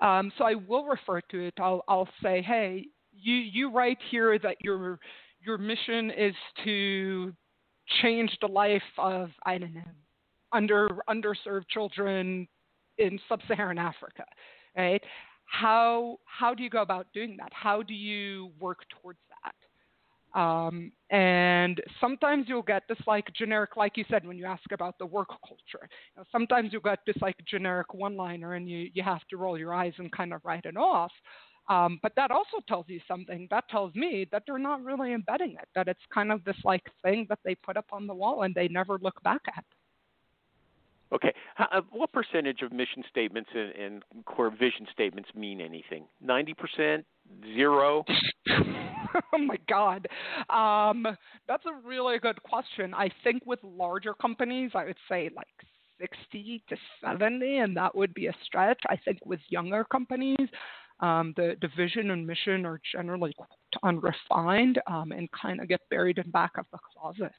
[0.02, 1.54] Um, so I will refer to it.
[1.60, 5.00] I'll I'll say, hey, you you write here that your
[5.44, 7.34] your mission is to
[8.02, 9.82] change the life of I don't know
[10.54, 12.48] under underserved children
[12.98, 14.26] in sub-Saharan Africa,
[14.76, 15.02] right?
[15.46, 17.52] How how do you go about doing that?
[17.54, 19.20] How do you work towards?
[20.34, 24.98] Um, and sometimes you'll get this like generic, like you said, when you ask about
[24.98, 25.90] the work culture.
[26.16, 29.58] You know, sometimes you'll get this like generic one-liner, and you you have to roll
[29.58, 31.12] your eyes and kind of write it off.
[31.70, 33.48] Um, but that also tells you something.
[33.52, 35.68] That tells me that they're not really embedding it.
[35.76, 38.56] That it's kind of this like thing that they put up on the wall and
[38.56, 39.64] they never look back at.
[41.14, 41.34] Okay.
[41.56, 46.06] How, uh, what percentage of mission statements and, and core vision statements mean anything?
[46.22, 47.06] Ninety percent,
[47.56, 48.04] zero.
[48.50, 50.08] oh my God.
[50.50, 51.06] Um,
[51.48, 52.94] that's a really good question.
[52.94, 55.48] I think with larger companies, I would say like
[56.00, 58.80] 60 to 70, and that would be a stretch.
[58.90, 60.48] I think with younger companies,
[61.00, 63.50] um, the, the vision and mission are generally quite
[63.84, 67.32] unrefined um, and kind of get buried in back of the closet.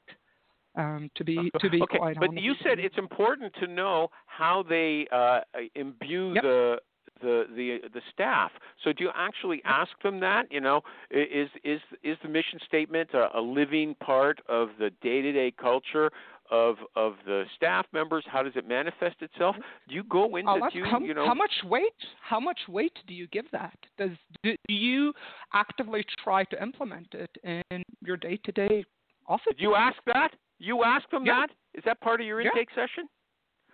[0.75, 2.43] Um, to be to be okay, quite but honest.
[2.43, 5.41] you said it's important to know how they uh,
[5.75, 6.43] imbue Yep.
[6.43, 6.77] the
[7.21, 8.51] the the the staff.
[8.83, 10.51] So do you actually ask them that?
[10.51, 15.53] You know, is is is the mission statement a, a living part of the day-to-day
[15.59, 16.11] culture
[16.51, 18.23] of of the staff members?
[18.27, 19.55] How does it manifest itself?
[19.87, 21.93] Do you go into Uh, do how, you know how much weight?
[22.21, 23.77] How much weight do you give that?
[23.97, 24.11] Does
[24.43, 25.13] do you
[25.53, 28.83] actively try to implement it in your day-to-day
[29.27, 29.53] office?
[29.57, 30.29] did you ask that?
[30.59, 31.41] You ask them Yeah.
[31.41, 31.49] that?
[31.73, 32.49] Is that part of your Yeah.
[32.49, 33.07] intake session?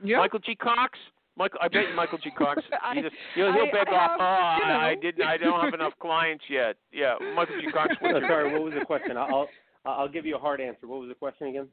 [0.04, 0.18] Yeah.
[0.20, 0.56] Michael G.
[0.56, 0.98] Cox.
[1.38, 2.32] Michael, I bet you Michael G.
[2.32, 2.62] Cox.
[2.84, 4.12] I- he just, he'll, he'll I- beg I off.
[4.12, 5.22] have, oh, you I, I didn't.
[5.26, 6.76] I don't have enough clients yet.
[6.92, 7.72] Yeah, Michael G.
[7.72, 7.94] Cox.
[8.00, 9.18] what's No, sorry, what was the question?
[9.18, 9.48] I'll
[9.86, 10.88] I'll I'll give you a hard answer.
[10.88, 11.68] What was the question again?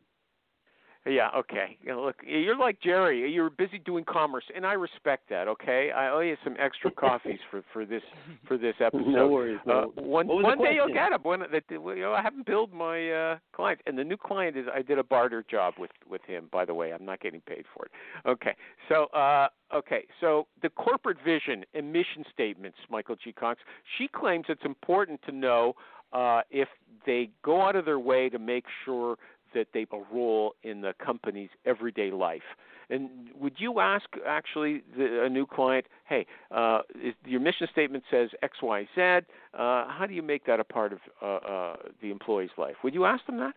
[1.06, 1.78] Yeah, okay.
[1.80, 3.30] You know, look, you're like Jerry.
[3.32, 5.46] You're busy doing commerce, and I respect that.
[5.46, 8.02] Okay, I owe you some extra coffees for for this
[8.48, 9.06] for this episode.
[9.06, 9.60] No worries.
[9.66, 11.20] Uh, one What was the one day you'll get them.
[11.22, 14.66] When that you know, I haven't billed my uh, client, and the new client is
[14.74, 16.48] I did a barter job with with him.
[16.50, 17.92] By the way, I'm not getting paid for it.
[18.28, 18.56] Okay,
[18.88, 23.32] so uh, okay, so the corporate vision and mission statements, Michael G.
[23.32, 23.60] Cox.
[23.96, 25.74] She claims it's important to know
[26.12, 26.68] uh, if
[27.04, 29.16] they go out of their way to make sure
[29.56, 32.42] that they have a role in the company's everyday life.
[32.90, 38.04] And would you ask actually the, a new client, hey, uh, is, your mission statement
[38.10, 39.00] says X, Y, Z.
[39.00, 39.18] Uh,
[39.54, 42.76] how do you make that a part of uh, uh, the employee's life?
[42.84, 43.54] Would you ask them that?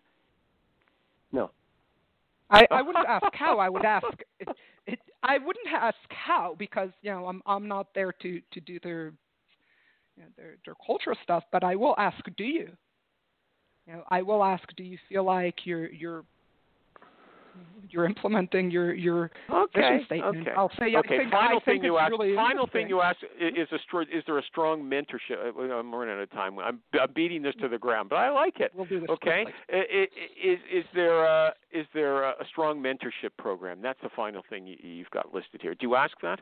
[1.32, 1.50] No.
[2.50, 3.58] I, I wouldn't ask how.
[3.58, 4.06] I would ask.
[4.40, 4.48] It,
[4.86, 8.80] it, I wouldn't ask how because you know I'm I'm not there to to do
[8.82, 9.12] their
[10.16, 11.44] you know, their their cultural stuff.
[11.52, 12.70] But I will ask, do you?
[13.90, 16.22] You know, I will ask, do you feel like you're you're
[17.88, 19.80] you're implementing your your Okay.
[19.80, 20.46] vision statement?
[20.46, 20.56] Okay.
[20.56, 21.18] I'll say okay.
[21.18, 22.10] think, final thing you it's ask.
[22.12, 25.56] really final thing you ask is a is there a strong mentorship?
[25.56, 26.56] uh, I'm running out of time.
[26.60, 28.70] I'm, I'm beating this to the ground, but I like it.
[28.76, 29.42] We'll do this Okay.
[29.44, 29.54] quickly.
[29.72, 33.80] I- i- Is is there a, is there a strong mentorship program?
[33.82, 35.74] That's the final thing you, you've got listed here.
[35.74, 36.38] Do you ask that?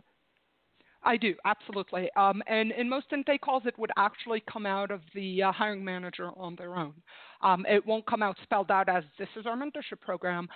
[1.03, 2.11] I do, absolutely.
[2.17, 5.85] Um, and in most intake calls, it would actually come out of the uh, hiring
[5.85, 6.95] manager on their own.
[7.41, 10.49] Um, it won't come out spelled out as this is our mentorship program,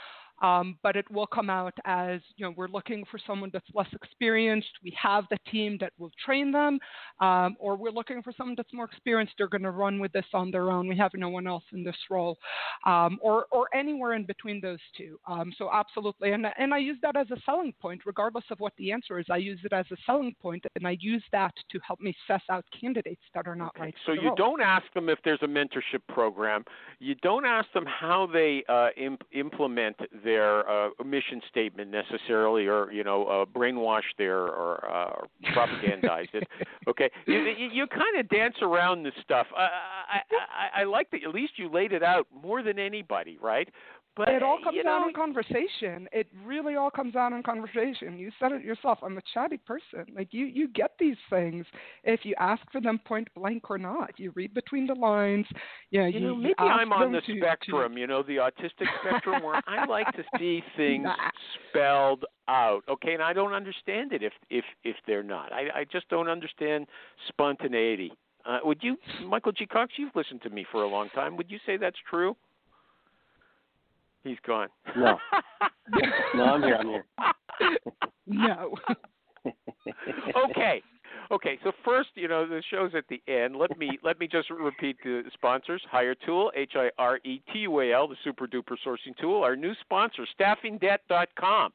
[0.43, 3.89] um, but it will come out as you know we're looking for someone that's less
[3.93, 4.69] experienced.
[4.83, 6.79] We have the team that will train them,
[7.21, 9.35] um, or we're looking for someone that's more experienced.
[9.39, 10.89] They're going to run with this on their own.
[10.89, 12.39] We have no one else in this role,
[12.87, 15.19] um, or or anywhere in between those two.
[15.27, 18.73] Um, so absolutely, and and I use that as a selling point, regardless of what
[18.79, 19.27] the answer is.
[19.31, 22.43] I use it as a selling point, and I use that to help me suss
[22.51, 23.85] out candidates that are not Okay.
[23.85, 23.95] right.
[24.07, 24.35] So you role.
[24.37, 26.65] don't ask them if there's a mentorship program.
[26.99, 32.91] You don't ask them how they uh, imp- implement their uh, mission statement necessarily, or
[32.93, 36.47] you know, uh, brainwash their or uh, propagandize it.
[36.89, 37.09] Okay.
[37.27, 39.47] You, you, you kind of dance around this stuff.
[39.57, 41.21] I, I, I, I like that.
[41.23, 43.69] At least you laid it out more than anybody, right?
[44.15, 46.07] But it all comes you know, out in conversation.
[46.13, 48.19] It really all comes out in conversation.
[48.19, 48.99] You said it yourself.
[49.03, 50.05] I'm a chatty person.
[50.15, 51.65] Like you, you get these things
[52.05, 54.11] if you ask for them point blank or not.
[54.19, 55.47] You read between the lines.
[55.91, 58.87] Yeah, You you, know, maybe I'm on the to- to- spectrum, you know, the autistic
[59.01, 61.17] spectrum, where I like to see things Nah.
[61.71, 62.83] spelled out.
[62.91, 65.53] Okay, and I don't understand it if if if they're not.
[65.55, 66.87] I I just don't understand
[67.29, 68.13] spontaneity.
[68.45, 68.97] Uh, would you,
[69.27, 69.67] Michael G.
[69.67, 69.93] Cox?
[69.97, 71.37] You've listened to me for a long time.
[71.37, 72.37] Would you say that's true?
[74.25, 74.69] He's gone.
[74.97, 75.19] No.
[76.35, 77.05] No, I'm here, I'm here.
[78.27, 78.75] no.
[80.49, 80.81] okay.
[81.31, 83.57] Okay, so first, you know, the show's at the end.
[83.57, 85.83] Let me let me just repeat the sponsors.
[85.91, 89.43] Hiretual, H I R E T U A L, the super duper sourcing tool.
[89.43, 91.73] Our new sponsor, staffingdebt.com.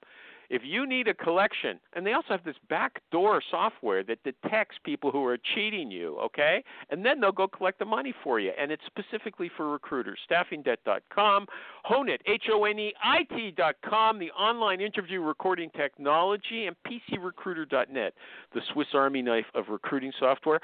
[0.49, 5.11] If you need a collection, and they also have this backdoor software that detects people
[5.11, 6.63] who are cheating you, okay?
[6.89, 8.51] And then they'll go collect the money for you.
[8.57, 10.19] And it's specifically for recruiters.
[10.29, 11.47] Staffingdebt.com,
[11.85, 18.13] Honeit, H O N E I T.com, the online interview recording technology, and PCRecruiter.net,
[18.53, 20.59] the Swiss Army knife of recruiting software.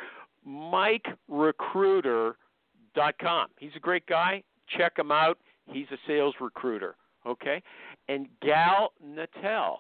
[0.48, 3.48] MikeRecruiter.com.
[3.60, 4.44] He's a great guy.
[4.78, 5.40] Check him out.
[5.68, 7.62] He's a sales recruiter, okay?
[8.08, 9.78] And Gal Natel,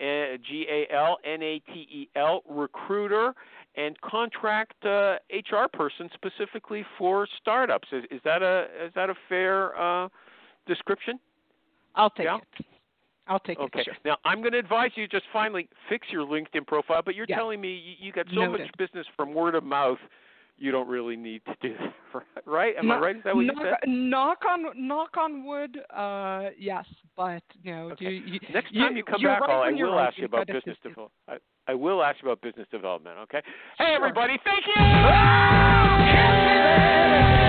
[0.00, 3.34] uh, G A L N A T E L, recruiter
[3.76, 7.88] and contract uh, HR person specifically for startups.
[7.92, 10.08] Is, is that a is that a fair uh,
[10.66, 11.18] description?
[11.94, 12.36] I'll take Yeah.
[12.36, 12.66] it.
[13.28, 13.80] I'll take Okay.
[13.80, 13.84] it.
[13.84, 13.94] Sure.
[14.04, 17.02] Now I'm going to advise you just finally fix your LinkedIn profile.
[17.04, 17.36] But you're Yeah.
[17.36, 19.98] telling me you, you got so much business from word of mouth,
[20.58, 21.74] you don't really need to do
[22.12, 22.76] that, right?
[22.76, 23.16] Am I right?
[23.16, 23.88] Is that what you knock, said?
[23.88, 25.78] knock on knock on wood.
[25.94, 26.84] Uh, yes,
[27.16, 28.04] but you know, Okay.
[28.06, 30.08] you, you, Next time you, come you're back, right I will right.
[30.08, 31.12] ask you You about business development.
[31.28, 31.36] I,
[31.68, 33.18] I will ask you about business development.
[33.24, 33.42] Okay.
[33.78, 33.96] Hey, Sure.
[33.96, 34.38] everybody!
[34.44, 34.66] Thank
[37.40, 37.45] you.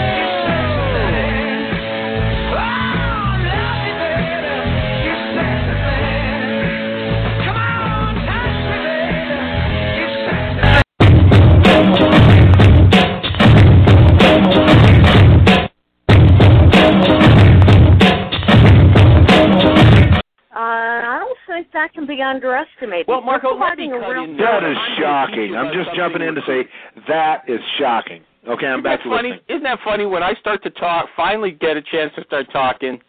[22.08, 23.08] Be underestimated.
[23.08, 24.72] Well, Marco, We're let me providing cut in That there.
[24.72, 25.56] is I'm gonna shocking.
[25.56, 26.66] I'm just jumping in to say
[27.08, 28.22] that is shocking.
[28.48, 29.30] Okay, I'm Isn't back to funny?
[29.30, 29.46] listening.
[29.50, 30.06] Isn't that funny?
[30.06, 33.00] When I start to talk, finally get a chance to start talking,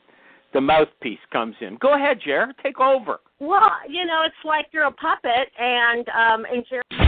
[0.52, 1.76] the mouthpiece comes in.
[1.76, 2.52] Go ahead, Jer.
[2.62, 3.20] Take over.
[3.38, 7.07] Well, you know, it's like you're a puppet, and um, and Jerry.